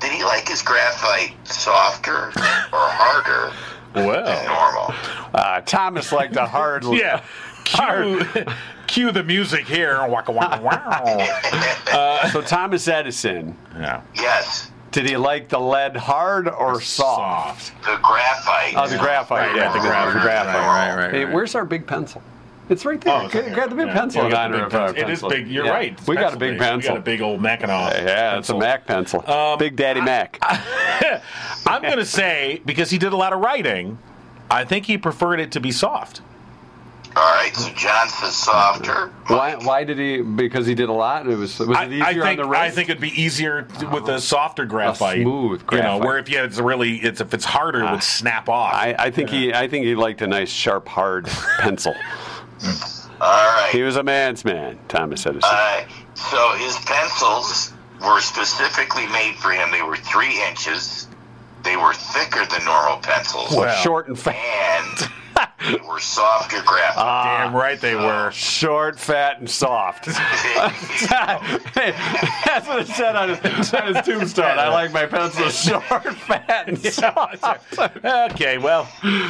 [0.00, 2.32] Did he like his graphite softer or
[2.72, 3.52] harder than
[3.94, 4.94] well, normal?
[5.34, 6.84] Uh, Thomas liked a hard.
[6.90, 7.22] yeah.
[7.64, 8.24] Cue,
[8.86, 10.06] cue the music here.
[10.06, 12.28] Waka waka wow.
[12.30, 14.02] So Thomas Edison, Yeah.
[14.14, 17.66] Yes, did he like the lead hard or soft?
[17.66, 17.82] Soft.
[17.84, 18.74] the graphite.
[18.76, 19.48] Oh, the graphite.
[19.48, 20.14] Right, yeah, right, the right, graphite.
[20.14, 20.54] right, graphite.
[20.54, 22.22] right, right, right, Hey, where's our big pencil?
[22.68, 23.14] It's right there.
[23.14, 23.54] Oh, it's Grab okay.
[23.54, 23.94] grab the big Yeah.
[23.94, 24.96] pencil Yeah, in got the big pencil.
[25.04, 25.48] It is big.
[25.48, 25.70] You're Yeah.
[25.70, 25.92] right.
[25.92, 26.64] It's We got a big day.
[26.64, 26.90] pencil.
[26.92, 27.92] We got a big old Mackinac.
[27.94, 28.56] Yeah, it's a.
[28.58, 29.28] Mac pencil.
[29.30, 30.38] Um, big Daddy Mac.
[31.66, 33.98] I'm going to say because he did a lot of writing,
[34.50, 36.22] I think he preferred it to be soft.
[37.14, 39.10] All right, so Jon says softer.
[39.28, 39.54] why?
[39.54, 40.20] Why did he?
[40.20, 41.26] Because he did a lot.
[41.26, 41.58] It was.
[41.60, 42.60] Was I, it easier I think on the wrist?
[42.62, 45.90] I think it'd be easier to- with a softer graphite, smooth graphite.
[45.92, 48.74] You know, where if you it's really it's if it's harder, it would snap off.
[48.74, 49.54] I, I think he.
[49.54, 51.26] I think he liked a nice, sharp, hard
[51.58, 51.94] pencil.
[53.20, 53.70] All right.
[53.72, 55.48] He was a man's man, Thomas Edison.
[55.52, 59.70] Uh, so his pencils were specifically made for him.
[59.70, 61.08] They were three inches.
[61.64, 64.34] They were thicker than normal pencils, Well, Short and fat.
[64.36, 65.10] and
[65.88, 66.96] were softer graphite.
[66.96, 68.30] Damn right they were.
[68.30, 70.04] Short, fat, and soft.
[71.36, 71.48] That's
[72.68, 74.58] what it said on his, on his tombstone.
[74.58, 77.42] I like my pencils short, fat, and soft.
[78.04, 78.88] okay, well,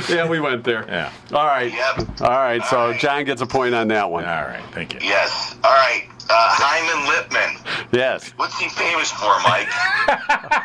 [0.08, 0.84] Yeah, we went there.
[0.88, 1.12] yeah.
[1.32, 1.72] All right.
[1.72, 2.20] Yep.
[2.22, 2.64] All right.
[2.66, 4.24] So Jon gets a point on that one.
[4.24, 5.00] All right, thank you.
[5.02, 5.54] yes.
[5.64, 6.08] All right.
[6.28, 7.56] Uh, Hyman Lipman.
[7.92, 8.30] Yes.
[8.36, 9.68] What's he famous for, Mike?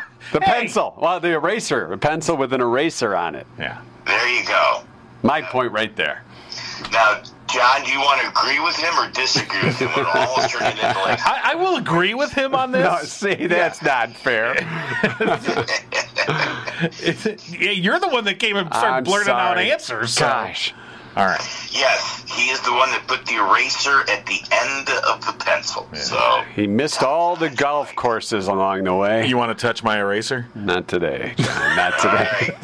[0.32, 0.94] The pencil.
[0.96, 1.92] Well, the eraser.
[1.92, 3.46] A pencil with an eraser on it.
[3.58, 3.82] Yeah.
[4.06, 4.82] there you go.
[5.22, 6.22] My point right there.
[6.90, 9.88] Now, Jon, do you want to agree with him or disagree with him?
[9.90, 12.82] It almost turned it into like I, I will agree with him on this.
[12.92, 14.54] No, see, that's not fair.
[17.00, 20.14] It's- yeah, you're the one that came and started I'm blurting out answers.
[20.14, 20.74] so- Gosh.
[21.16, 21.40] All right.
[21.70, 25.86] yes, he is the one that put the eraser at the end of the pencil.
[25.94, 29.26] So He missed all the golf courses along the way.
[29.26, 30.46] You want to touch my eraser?
[30.54, 31.76] Not today, Jon.
[31.76, 32.56] Not today.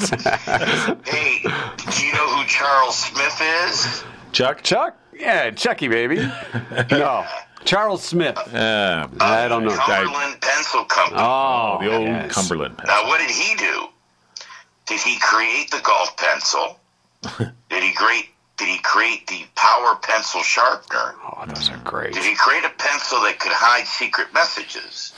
[1.05, 4.03] Hey, do you know who Charles Smith is?
[4.33, 4.63] Chuck?
[4.63, 4.97] Chuck?
[5.15, 6.21] Yeah, Chucky, baby.
[6.91, 7.27] No.
[7.65, 8.39] Charles Smith.
[8.55, 9.77] Uh, I don't know.
[9.77, 11.21] Cumberland Pencil Company.
[11.21, 12.33] Oh, the old yes.
[12.33, 12.79] Cumberland.
[12.79, 12.87] pen.
[12.87, 13.89] Now, what did he do?
[14.87, 16.79] Did he create the golf pencil?
[17.69, 18.31] did he create?
[18.59, 21.15] Did he create the power pencil sharpener?
[21.23, 22.13] Oh, those are great.
[22.13, 25.15] Did he create a pencil that could hide secret messages?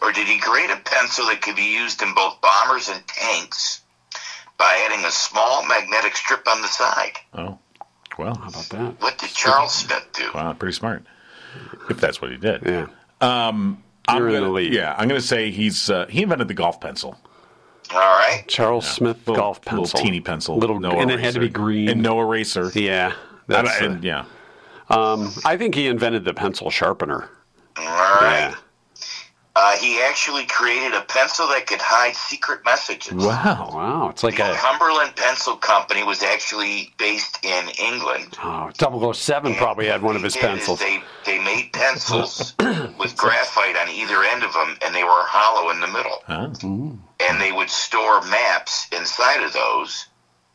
[0.00, 3.82] Or did he create a pencil that could be used in both bombers and tanks
[4.58, 7.12] by adding a small magnetic strip on the side?
[7.34, 7.58] Oh,
[8.18, 9.00] well, How about that?
[9.02, 10.30] What did Charles Smith do?
[10.34, 11.04] wow, pretty smart.
[11.90, 12.62] If that's what he did.
[12.64, 12.86] Yeah.
[13.20, 14.74] I'm You're in gonna, the lead.
[14.74, 17.18] Yeah, I'm going to say he's uh, he invented the golf pencil.
[17.92, 18.44] All right.
[18.48, 19.82] Charles Smith Little, golf pencil.
[19.82, 21.18] little teeny pencil, Little, no and eraser.
[21.20, 21.88] it had to be green.
[21.88, 22.70] and no eraser.
[22.74, 23.08] Yeah.
[23.08, 23.14] And-
[23.46, 24.24] That's, and- uh, yeah.
[24.88, 27.28] um, I think he invented the pencil sharpener.
[27.76, 28.50] All right.
[28.50, 28.54] Yeah.
[29.56, 33.12] Uh, he actually created a pencil that could hide secret messages.
[33.12, 33.70] Wow.
[33.72, 34.08] Wow.
[34.08, 38.36] It's like The a Cumberland Pencil Company was actually based in England.
[38.42, 40.80] oh, 007 probably had one of his What they did is pencils.
[40.80, 42.54] They, they made pencils
[42.98, 46.18] with graphite on either end of them, and they were hollow in the middle.
[46.26, 46.88] Huh?
[47.28, 50.06] And they would store maps inside of those,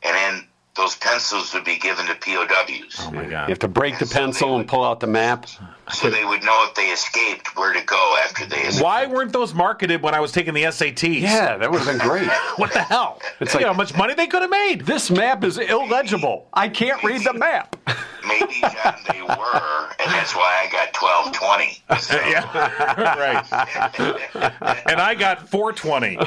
[0.04, 2.96] and then those pencils would be given to POWs.
[3.00, 3.48] Oh my God!
[3.48, 5.48] You have to break the pencil and pull out the map.
[5.92, 8.84] so they would know if they escaped where to go after they escaped.
[8.84, 11.22] Why weren't those marketed when I was taking the SATs?
[11.22, 12.30] Yeah, that would have been great.
[12.58, 13.20] What the hell?
[13.40, 14.82] It's you like- know how much money they could have made.
[14.86, 16.48] This map is illegible.
[16.54, 17.76] I can't read the map.
[18.30, 21.82] Maybe, Jon, they were, and that's why I got 1220.
[22.00, 22.46] So, Yeah,
[23.18, 23.46] right.
[24.90, 26.16] And I got 420,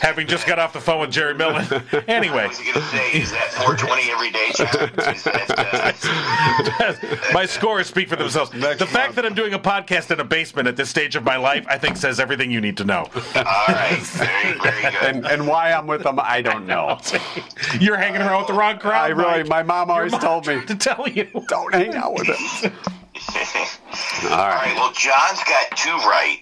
[0.00, 1.66] having just got off the phone with Jerry Millen.
[2.08, 4.66] Anyway, I was going to say, is that 420 every day, Jon?
[6.78, 8.50] That, uh, my scores speak for themselves.
[8.50, 11.36] The fact that I'm doing a podcast in a basement at this stage of my
[11.36, 13.06] life, I think, says everything you need to know.
[13.34, 14.94] all right, very, very good.
[15.02, 16.98] And, and why I'm with them, I don't know.
[17.80, 19.04] You're hanging around with the wrong crowd.
[19.04, 19.48] I really, Mike.
[19.48, 21.24] my mom always Your told me, to tell you.
[21.48, 22.72] don't hang out with him.
[24.24, 24.66] All All right.
[24.66, 26.38] right, well, Jon's got two right.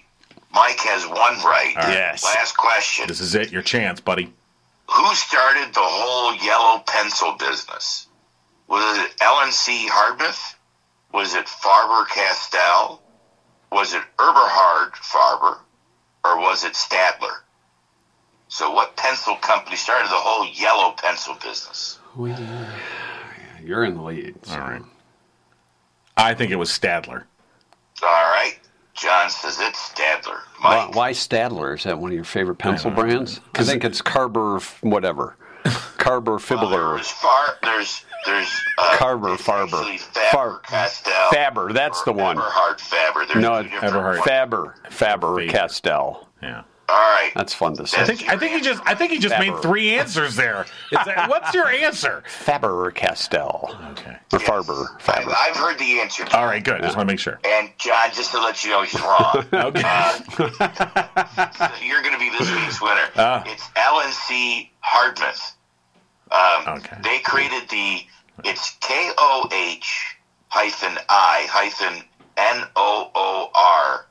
[0.53, 1.73] Mike has one right.
[1.77, 2.25] Yes.
[2.25, 3.07] Last question.
[3.07, 3.51] This is it.
[3.53, 4.33] Your chance, buddy.
[4.89, 8.09] Who started the whole yellow pencil business?
[8.69, 10.55] Was it LNC Hardtmuth?
[11.13, 13.01] Was it Faber Castell?
[13.73, 15.59] Was it Eberhard Faber?
[16.25, 17.37] Or was it Staedtler?
[18.49, 21.99] So, what pencil company started the whole yellow pencil business?
[23.65, 24.35] You're in the lead.
[24.47, 24.83] so- All right.
[26.17, 27.25] I think it was Staedtler.
[28.03, 28.59] All right.
[28.95, 30.39] Jon says it's Staedtler.
[30.61, 30.95] Why, Mike?
[30.95, 31.77] why Staedtler?
[31.77, 33.41] Is that one of your favorite pencil I brands?
[33.55, 35.37] I think it's Carver, f- whatever.
[35.99, 39.99] Carver Well, there's far, there's there's uh, Carver, Farber.
[39.99, 41.31] Faber Castell.
[41.31, 42.37] Faber, that's the one.
[42.37, 43.27] Eberhard Faber.
[43.27, 44.19] There's No, Eberhard.
[44.25, 44.75] Faber.
[44.91, 45.53] Faber Faber.
[45.53, 46.29] Castell.
[46.43, 46.63] Yeah.
[46.91, 47.31] All right.
[47.37, 48.03] That's fun to say.
[48.03, 50.63] I think I think he just I think he just made three answers there.
[50.93, 52.25] Is that, what's your answer?
[52.27, 53.71] Faber Castell.
[53.93, 54.17] Okay.
[54.33, 54.49] Or Yes.
[54.49, 54.87] Farber.
[54.97, 55.33] I've, Faber.
[55.37, 56.25] I've heard the answer.
[56.33, 56.81] All right, good.
[56.83, 57.39] Just want to make sure.
[57.47, 59.47] And Jon, just to let you know, he's wrong.
[59.53, 59.81] Okay.
[61.87, 63.09] You're going to be this week's winner.
[63.17, 63.43] Ah.
[63.47, 65.53] It's LNC Hardtmuth.
[66.33, 66.97] Um, Okay.
[67.03, 68.01] They created the.
[68.45, 70.17] It's K O H
[70.49, 72.03] hyphen I hyphen
[72.37, 74.07] N O O R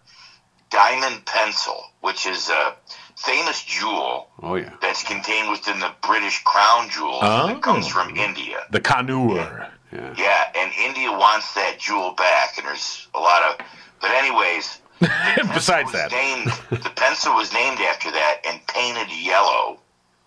[0.70, 2.76] diamond pencil, which is a
[3.18, 4.74] famous jewel Oh, yeah.
[4.82, 7.48] that's contained within the British crown jewel Oh.
[7.48, 8.62] that comes from India.
[8.72, 9.68] The Koh-i-Noor.
[9.92, 10.14] Yeah.
[10.18, 13.66] Yeah, and India wants that jewel back, and there's a lot of.
[14.00, 16.52] But anyways, Besides that, named,
[16.84, 19.80] the pencil was named after that and painted yellow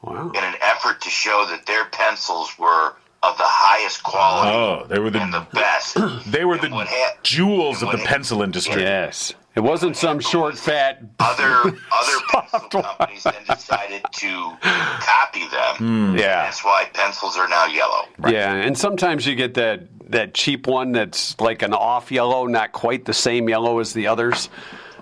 [0.03, 0.31] Wow.
[0.35, 4.99] in an effort to show that their pencils were of the highest quality oh, they
[4.99, 5.97] were and the the best.
[6.27, 8.83] they were And the ha- jewels of the what- pencil industry.
[8.83, 9.33] Yes.
[9.55, 11.03] It wasn't some short, fat.
[11.21, 11.45] Other
[11.93, 15.77] other pencil companies then decided to copy them.
[15.77, 16.17] Hmm.
[16.17, 16.45] Yeah.
[16.45, 18.07] That's why pencils are now yellow.
[18.29, 18.55] Yeah.
[18.55, 23.05] And sometimes you get that, that cheap one that's like an off yellow, not quite
[23.05, 24.49] the same yellow as the others,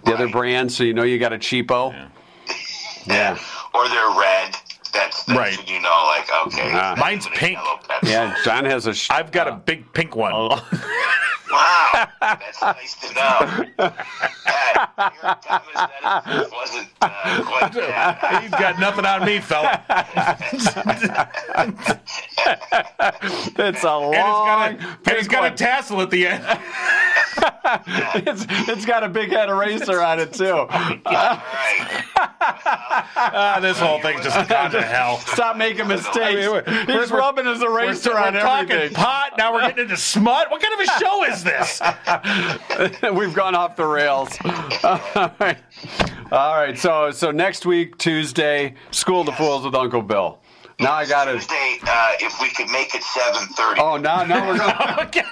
[0.04, 0.32] the other Right.
[0.32, 0.76] brands.
[0.76, 1.92] So you know you got a cheapo.
[3.06, 3.38] Yeah.
[3.72, 4.56] Or they're red.
[4.92, 5.70] That's, that's Right.
[5.70, 6.72] you know, like, okay.
[6.72, 7.56] That's Mine's pink.
[8.02, 8.34] Yeah.
[8.44, 8.92] Jon has a.
[8.94, 10.60] Sh- I've got a big pink one.
[11.52, 13.90] Wow, that's nice to know.
[14.44, 18.42] Pat, your comment that it wasn't uh, quite that.
[18.42, 19.82] He's got nothing on me, fella.
[23.58, 24.14] it's a long.
[24.14, 26.44] And it's got a, and it's got a tassel at the end.
[28.26, 30.50] it's, it's got a big head eraser on it too.
[30.52, 31.42] All right.
[33.22, 35.18] Ah, this whole thing's just gone to hell.
[35.18, 36.16] Stop making mistakes.
[36.18, 39.34] I mean, we're- He's we're- rubbing his We're, eraser we're on talking pot.
[39.38, 40.50] Now we're getting into smut.
[40.50, 41.80] What kind of a show is this?
[43.12, 44.36] We've gone off the rails.
[44.84, 45.58] All right.
[46.32, 46.78] All right.
[46.78, 50.38] So so next week Tuesday, School of the Fools with Uncle Bill.
[50.80, 51.32] Now I got it.
[51.34, 53.78] Tuesday, uh, if we could make it 7.30.
[53.78, 54.70] Oh, now now we're going.
[55.08, 55.22] okay,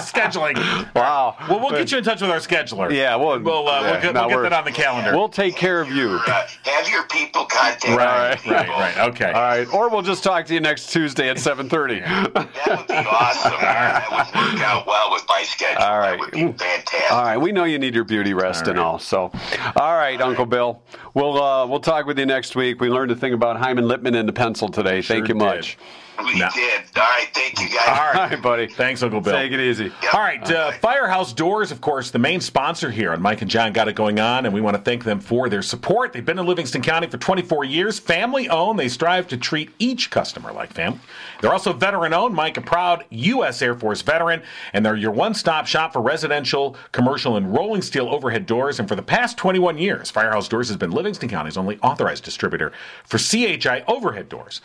[0.00, 0.94] scheduling.
[0.94, 1.36] Wow.
[1.48, 2.92] Well, we'll get you in touch with our scheduler.
[2.92, 5.12] Yeah, we'll- we'll uh, yeah, we'll get, no, we'll get that on the calendar.
[5.16, 6.20] We'll take care of you.
[6.26, 8.52] Uh, have your people contact right, people.
[8.56, 9.08] right, right.
[9.10, 9.26] Okay.
[9.32, 9.72] All right.
[9.72, 12.00] Or we'll just talk to you next Tuesday at 7:30.
[12.04, 13.52] That would be awesome.
[13.60, 15.82] That would work out well with my schedule.
[15.82, 16.10] All right.
[16.12, 17.12] That would be fantastic.
[17.12, 18.98] All right, we know you need your beauty rest and all.
[18.98, 19.30] So,
[19.76, 20.82] all right, Uncle Bill,
[21.14, 22.80] we'll uh, we'll talk with you next week.
[22.80, 25.02] We learned a thing about Hyman Lipman and the pencil today.
[25.02, 25.44] Thank you did.
[25.44, 25.78] much.
[26.24, 26.48] We No.
[26.54, 26.82] did.
[26.96, 27.28] All right.
[27.34, 27.88] Thank you, guys.
[27.88, 28.30] All All right.
[28.32, 28.66] right, buddy.
[28.66, 29.32] Thanks, Uncle Bill.
[29.34, 29.84] Take it easy.
[30.02, 30.14] Yep.
[30.14, 33.72] All right, uh, Firehouse Doors, of course, the main sponsor here, and Mike and Jon
[33.72, 36.12] got it going on, and we want to thank them for their support.
[36.12, 38.78] They've been in Livingston County for 24 years, family owned.
[38.78, 41.00] They strive to treat each customer like family.
[41.40, 42.34] They're also veteran owned.
[42.34, 43.62] Mike, a proud U.S.
[43.62, 48.08] Air Force veteran, and they're your one stop shop for residential, commercial, and rolling steel
[48.08, 48.78] overhead doors.
[48.78, 52.72] And for the past 21 years, Firehouse Doors has been Livingston County's only authorized distributor
[53.04, 54.60] for CHI overhead doors.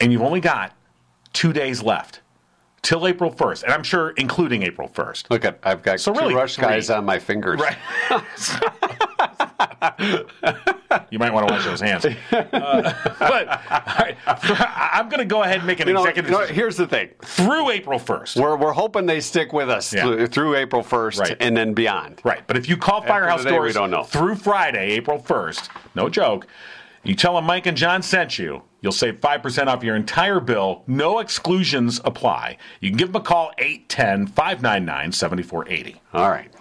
[0.00, 0.72] And you've only got
[1.36, 2.20] two days left
[2.82, 5.28] till April 1st, and I'm sure including April 1st.
[5.30, 6.64] Look at I've got So two really rush three.
[6.64, 7.60] guys on my fingers.
[7.60, 7.76] Right.
[11.10, 12.04] you might want to wash those hands.
[12.06, 12.14] Uh,
[13.18, 16.46] but right, I'm going to go ahead and make an You know, executive you know,
[16.46, 17.10] here's the thing.
[17.22, 18.40] through April 1st.
[18.40, 20.02] We're, we're hoping they stick with us Yeah.
[20.04, 21.36] through, through April 1st Right.
[21.40, 22.20] and then beyond.
[22.24, 24.04] Right, but if you call Firehouse today, we Doors don't know.
[24.04, 26.46] through Friday, April 1st, no joke,
[27.02, 30.82] you tell them Mike and Jon sent you, you'll save 5% off your entire bill.
[30.86, 32.58] No exclusions apply.
[32.80, 36.00] You can give them a call, 810 599 7480.
[36.12, 36.52] All right.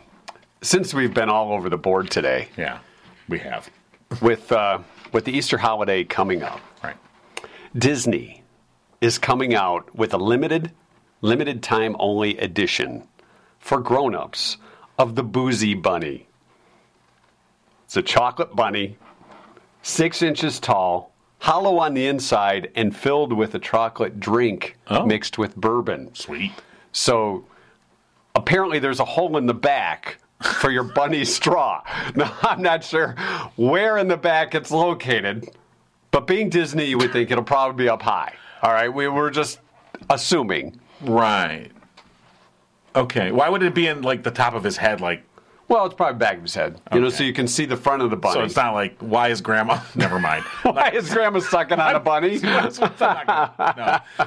[0.62, 2.80] Since we've been all over the board today Yeah,
[3.30, 3.70] we have.
[4.22, 4.80] with, uh,
[5.12, 6.96] with the Easter holiday coming up, Right.
[7.78, 8.44] Disney
[9.02, 10.72] is coming out with a limited,
[11.22, 13.08] limited time only edition
[13.60, 14.58] for grown-ups
[14.98, 16.28] of the Boozy Bunny.
[17.86, 18.98] It's a chocolate bunny,
[19.82, 21.12] six inches tall,
[21.46, 25.06] hollow on the inside, and filled with a chocolate drink Oh.
[25.06, 26.10] mixed with bourbon.
[26.16, 26.52] Sweet.
[26.92, 27.46] So
[28.34, 30.18] apparently there's a hole in the back
[30.60, 31.84] for your bunny straw.
[32.16, 33.16] Now, I'm not sure
[33.58, 35.48] where in the back it's located,
[36.10, 38.34] but being Disney, you would think it'll probably be up high.
[38.64, 39.60] All right, we were just
[40.10, 40.80] assuming.
[41.02, 41.70] Right.
[42.96, 43.32] Okay.
[43.32, 45.00] Why would it be in like the top of his head?
[45.00, 45.22] Like,
[45.68, 48.04] Well, it's probably back of his head, you know, so you can see the front
[48.04, 48.36] of the bunny.
[48.36, 49.80] so it's not like, why is grandma?
[49.96, 50.44] Never mind.
[50.64, 52.38] Why is Grandma sucking on a bunny?
[52.40, 52.70] no.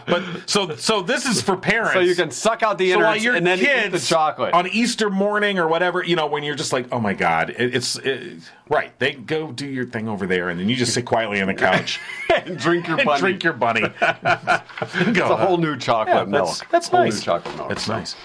[0.07, 1.93] But so so this is for parents.
[1.93, 4.55] so you can suck out the So innards your and then eat the chocolate.
[4.55, 7.75] on Easter morning or whatever, you know, when you're just like, oh my god, it,
[7.75, 8.97] it's it, right.
[8.99, 11.55] They go do your thing over there, and then you just sit quietly on the
[11.55, 12.01] couch
[12.35, 13.21] and drink your bunny.
[13.21, 13.83] drink your bunny.
[14.01, 16.47] it's a whole new chocolate yeah, milk.
[16.49, 17.15] that's, that's Whole nice.
[17.17, 17.69] New chocolate milk.
[17.69, 18.17] That's So, nice.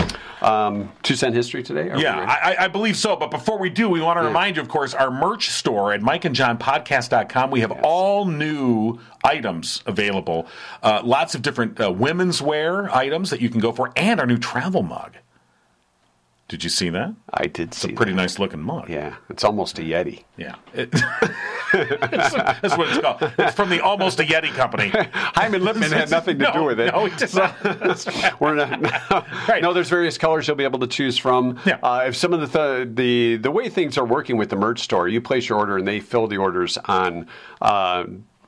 [0.41, 1.89] Um, two cent history today.
[1.95, 2.19] Yeah.
[2.19, 3.15] I, I- believe so.
[3.15, 6.01] But before we do, we want to remind you, of course, our merch store at
[6.01, 7.49] MikeandJonPodcast.com.
[7.49, 10.47] We have all new items available.
[10.81, 14.25] Uh, lots of different uh, women's wear items that you can go for, and our
[14.25, 15.15] new travel mug.
[16.53, 17.15] Did you see that?
[17.33, 17.87] I did see.
[17.87, 18.17] It's a pretty that.
[18.17, 18.87] nice looking mug.
[18.87, 20.23] Yeah, it's almost a Yeti.
[20.37, 20.53] Yeah.
[20.75, 20.91] It-
[21.73, 23.33] that's what it's called.
[23.39, 24.89] It's from the Almost a Yeti company.
[25.13, 26.93] Hyman Lipman had nothing to no, do with it.
[26.93, 28.35] No, it did not.
[28.39, 29.47] We're not.
[29.47, 29.63] Right.
[29.63, 31.59] No, there's various colors you'll be able to choose from.
[31.65, 31.79] Yeah.
[31.81, 34.81] Uh, if some of the, th- the the way things are working with the merch
[34.81, 37.27] store, you place your order and they fill the orders on.
[37.63, 38.03] Uh,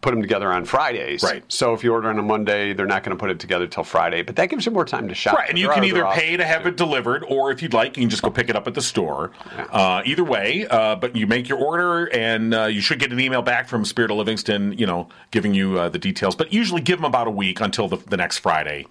[0.06, 1.24] Put them together on Fridays.
[1.24, 1.44] Right.
[1.48, 3.84] So if you order on a Monday, they're not going to put it together till
[3.84, 5.34] Friday, but that gives you more time to shop.
[5.34, 8.04] Right, and you can either pay to have it delivered, or if you'd like, you
[8.04, 9.32] can just go pick it up at the store.
[9.72, 13.20] Uh, either way, uh, but you make your order, and uh, you should get an
[13.20, 16.36] email back from Spirit of Livingston, you know, giving you uh, the details.
[16.36, 18.86] But usually, give them about a week until the, the next Friday.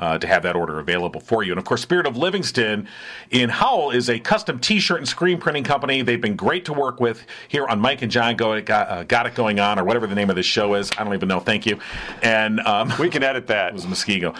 [0.00, 1.52] Uh, to have that order available for you.
[1.52, 2.88] And of course, Spirit of Livingston
[3.32, 6.00] in Howell is a custom t shirt and screen printing company.
[6.00, 9.26] They've been great to work with here on Mike and Jon Go, got, uh, got
[9.26, 10.90] It Going On, or whatever the name of this show is.
[10.96, 11.38] I don't even know.
[11.38, 11.78] Thank you.
[12.22, 13.68] And um, We can edit that.
[13.68, 14.34] it was Muskego,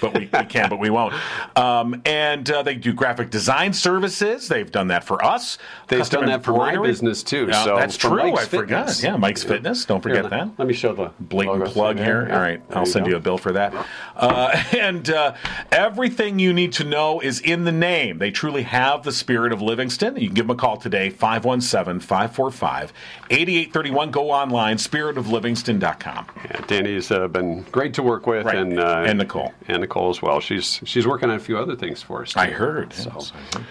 [0.00, 1.12] but we, we can, but we won't.
[1.56, 4.48] Um, and uh, they do graphic design services.
[4.48, 5.58] They've done that for us.
[5.88, 7.48] They've Custom done that for my business, too.
[7.50, 8.16] Yeah, So that's true.
[8.16, 8.78] Mike's I forgot.
[8.86, 9.02] Fitness.
[9.02, 9.84] Yeah, Mike's Fitness.
[9.84, 10.58] Don't Here, forget let, that.
[10.58, 12.26] Let me show the Blatant plug Yeah, here.
[12.30, 12.34] yeah.
[12.34, 13.10] All right, There I'll send go.
[13.10, 13.74] you a bill for that.
[14.16, 15.34] Uh, and uh,
[15.72, 18.18] everything you need to know is in the name.
[18.18, 20.16] They truly have the spirit of Livingston.
[20.16, 22.92] You can give them a call today, 517 545
[23.30, 24.10] 8831.
[24.10, 26.26] Go online, spiritoflivingston.com.
[26.44, 28.56] Yeah, Danny's uh, been great to work with, Right.
[28.56, 29.52] and uh, And Nicole.
[29.68, 30.40] and Nicole as well.
[30.40, 32.32] She's she's working on a few other things for us.
[32.32, 32.40] Too.
[32.40, 32.92] I heard.
[32.92, 33.66] So yes, I heard.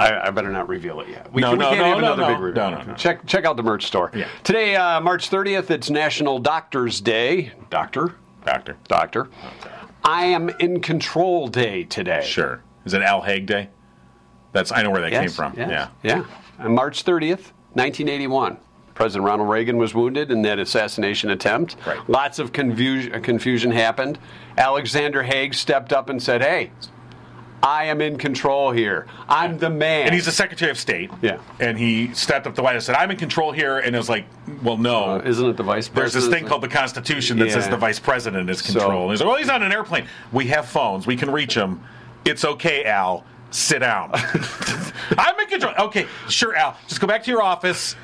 [0.00, 1.32] I, I better not reveal it yet.
[1.32, 2.28] We, No, we no, can't no, have no, another no.
[2.28, 2.70] big reveal.
[2.70, 2.94] No, no, no.
[2.94, 4.12] Check check out the merch store.
[4.14, 4.28] Yeah.
[4.44, 7.52] Today, uh, March 30th, it's National Doctors Day.
[7.68, 8.14] Doctor,
[8.48, 8.76] Doctor.
[8.88, 9.28] doctor.
[10.04, 12.24] I am in control day today.
[12.24, 12.62] Sure.
[12.86, 13.68] Is it Al Haig Day?
[14.52, 15.52] That's I know where that Yes, came from.
[15.56, 15.88] yes, Yeah.
[16.02, 16.24] Yeah.
[16.64, 18.56] On March 30th, 1981.
[18.94, 21.76] President Ronald Reagan was wounded in that assassination attempt.
[21.86, 21.98] Right.
[22.08, 24.18] Lots of confusion, confusion happened.
[24.56, 26.72] Alexander Haig stepped up and said, Hey,
[27.62, 29.06] I am in control here.
[29.28, 30.06] I'm the man.
[30.06, 31.10] And he's the Secretary of State.
[31.22, 31.38] Yeah.
[31.58, 33.78] And he stepped up the White House and said, I'm in control here.
[33.78, 34.26] And it was like,
[34.62, 35.16] well, no.
[35.16, 35.94] Uh, isn't it the vice president?
[36.12, 39.02] There's this thing called the Constitution that says the Vice President is So- control.
[39.02, 40.06] and he's like, well, he's on an airplane.
[40.32, 41.06] We have phones.
[41.06, 41.80] We can reach him.
[42.24, 43.24] It's okay, Al.
[43.50, 44.10] Sit down.
[45.18, 45.72] I'm in control.
[45.78, 46.76] Okay, sure, Al.
[46.86, 47.96] Just go back to your office.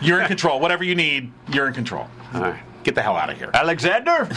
[0.00, 0.60] You're in control.
[0.60, 2.06] Whatever you need, you're in control.
[2.34, 2.60] All right.
[2.84, 3.50] Get the hell out of here.
[3.54, 4.28] Alexander,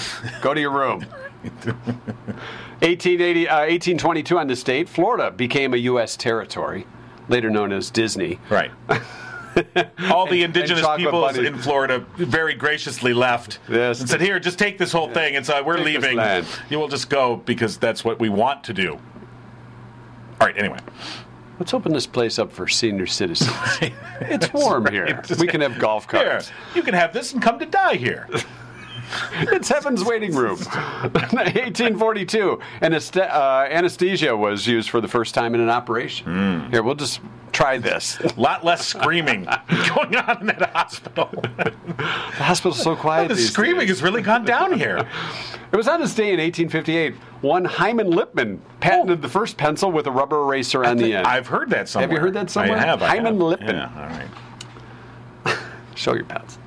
[0.41, 1.05] go to your room.
[2.82, 6.18] 1880, uh, 1822 on this date, Florida became a U.S.
[6.18, 6.86] territory,
[7.30, 8.40] later known as Disney.
[8.50, 8.72] Right.
[10.12, 14.02] All the indigenous peoples in Florida very graciously left Yes.
[14.02, 16.46] and said, "Here, just take this whole thing." And so we're Take leaving.
[16.70, 18.96] You will just go because that's what we want to do.
[20.42, 20.58] All right.
[20.58, 20.80] Anyway,
[21.60, 23.50] Let's open this place up for senior citizens.
[24.22, 25.24] it's warm here.
[25.40, 26.52] We can have golf here carts.
[26.76, 28.28] you can have this and come to die here.
[29.51, 30.58] it's heaven's waiting room.
[30.60, 36.70] 1842, Anest- uh, anesthesia was used for the first time in an operation.
[36.72, 37.20] Here, we'll just
[37.51, 38.20] try this.
[38.20, 41.30] A lot less screaming going on in that hospital.
[41.58, 41.74] The
[42.43, 43.30] hospital's so quiet.
[43.30, 43.89] the screaming days.
[43.89, 45.08] has really gone down here.
[45.72, 50.08] It was on this day in 1858 one Hyman Lipman patented the first pencil with
[50.08, 51.28] a rubber eraser on the end.
[51.28, 52.08] I've heard that somewhere.
[52.10, 52.78] Have you heard that somewhere?
[52.78, 53.01] I have.
[53.03, 53.60] I Hyman have.
[53.60, 53.74] Lipman.
[53.74, 54.28] Yeah,
[55.45, 55.58] all right.
[55.95, 56.58] Show your pens.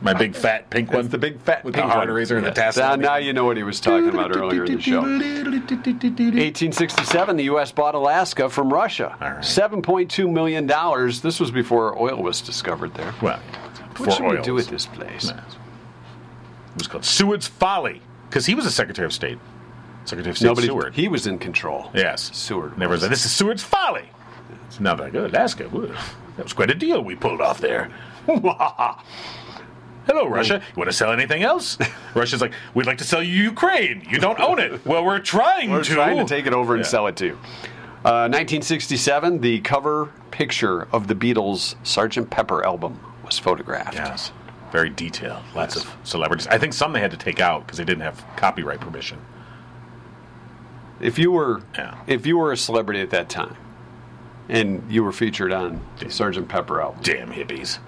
[0.00, 1.00] My big fat pink one.
[1.00, 2.16] It's the big fat with pink the hard one.
[2.16, 2.82] eraser and the tassel.
[2.82, 5.00] Now, now you know what he was talking about earlier in the show.
[5.00, 7.72] 1867, the U.S.
[7.72, 9.16] bought Alaska from Russia.
[9.20, 9.42] All right.
[9.42, 10.66] $7.2 million.
[11.22, 13.12] This was before oil was discovered there.
[13.20, 15.30] Well, What before should oil we do with this place?
[15.30, 15.36] It
[16.76, 19.38] was called Seward's Folly because he was a Secretary of State.
[20.04, 20.68] Secretary of State Nobody.
[20.68, 20.94] Seward.
[20.94, 21.90] He was in control.
[21.94, 22.78] yes, Seward.
[22.78, 23.00] Never was.
[23.02, 24.08] said this is Seward's Folly.
[24.66, 25.30] It's not that good.
[25.32, 25.68] Alaska.
[25.68, 25.92] woo,
[26.36, 27.90] That was quite a deal we pulled off there.
[30.08, 30.54] Hello, Russia.
[30.54, 31.76] You want to sell anything else?
[32.14, 34.04] Russia's like, we'd like to sell you Ukraine.
[34.08, 34.84] You don't own it.
[34.86, 35.94] Well, we're trying We're to.
[35.94, 36.88] trying to take it over and Yeah.
[36.88, 37.38] sell it to you.
[38.04, 42.30] Uh, 1967, the cover picture of the Beatles' Sgt.
[42.30, 43.94] Pepper album was photographed.
[43.94, 44.32] Yes.
[44.72, 45.42] Very detailed.
[45.54, 46.46] Lots of celebrities.
[46.46, 49.18] I think some they had to take out because they didn't have copyright permission.
[51.00, 51.96] If you were, Yeah.
[52.06, 53.56] if you were a celebrity at that time,
[54.48, 56.48] and you were featured on the Sgt.
[56.48, 57.78] Pepper album, Damn hippies.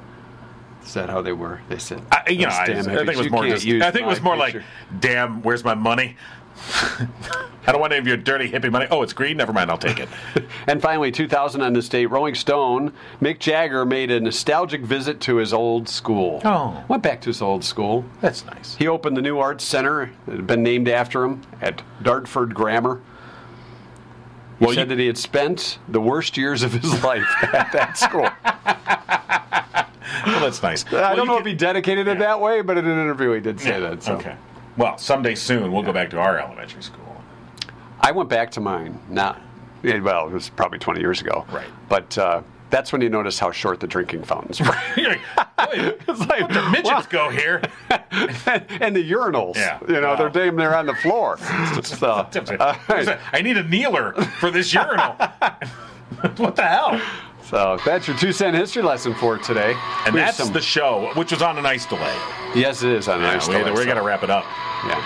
[0.85, 1.61] Is that how they were?
[1.68, 3.66] They said, I, you know, I, I think it was more just.
[3.66, 4.57] I think it was more like,
[4.99, 6.16] "Damn, where's my money?
[7.66, 8.87] I don't want any of your dirty hippie money.
[8.91, 9.37] Oh, it's green.
[9.37, 9.70] Never mind.
[9.70, 10.09] I'll take it."
[10.66, 15.37] And finally, 2000 on this date, Rolling Stone, Mick Jagger made a nostalgic visit to
[15.37, 16.41] his old school.
[16.45, 16.85] Oh.
[16.87, 18.05] Went back to his old school.
[18.20, 18.76] That's nice.
[18.76, 23.01] He opened the new arts center that had been named after him at Dartford Grammar.
[24.59, 27.72] He Well, said you- that he had spent the worst years of his life at
[27.72, 28.28] that school.
[30.27, 30.85] Well, that's nice.
[30.93, 33.61] I don't know if he dedicated it that way, but in an interview he did
[33.61, 34.03] say that.
[34.03, 34.15] So.
[34.15, 34.37] Okay.
[34.77, 37.23] Well, someday soon we'll go back to our elementary school.
[38.01, 38.99] I went back to mine.
[39.09, 39.41] Not
[39.83, 41.45] well, it was probably 20 years ago.
[41.51, 41.67] Right.
[41.89, 44.77] But uh, that's when you notice how short the drinking fountains were.
[45.73, 47.63] It's like the midgets go here.
[47.91, 49.55] and the urinals.
[49.57, 49.79] Yeah.
[49.87, 50.17] You know, Wow.
[50.17, 51.37] they're damn they're on the floor.
[51.85, 52.27] So,
[52.89, 53.19] right.
[53.33, 55.13] I need a kneeler for this urinal.
[56.39, 57.01] what the hell?
[57.51, 59.74] So that's your two cent history lesson for today.
[60.07, 62.14] And We that's some- the show, which was on a nice delay.
[62.55, 63.48] yes, it is on Yeah, nice.
[63.48, 64.44] we, delay, we so- got to wrap it up.
[64.86, 65.03] Yeah.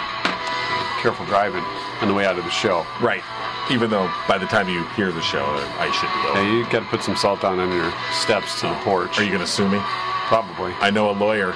[1.01, 1.65] Careful driving
[2.03, 2.87] on the way out of the show.
[3.01, 3.23] Right.
[3.71, 5.45] Even though by the time you hear the show,
[5.79, 8.67] I should be Yeah, you got to put some salt down on your steps to
[8.69, 9.19] the porch.
[9.19, 9.81] Are you going to sue me?
[10.29, 10.73] Probably.
[10.81, 11.53] I know a lawyer.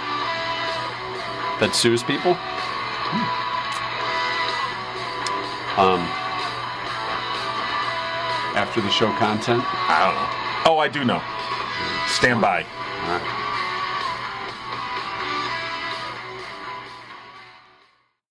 [1.61, 2.32] That sues people?
[5.76, 6.01] Um,
[8.57, 9.62] after the show content?
[9.66, 10.48] I don't know.
[10.65, 11.23] Oh, I do know.
[12.09, 12.65] Stand by.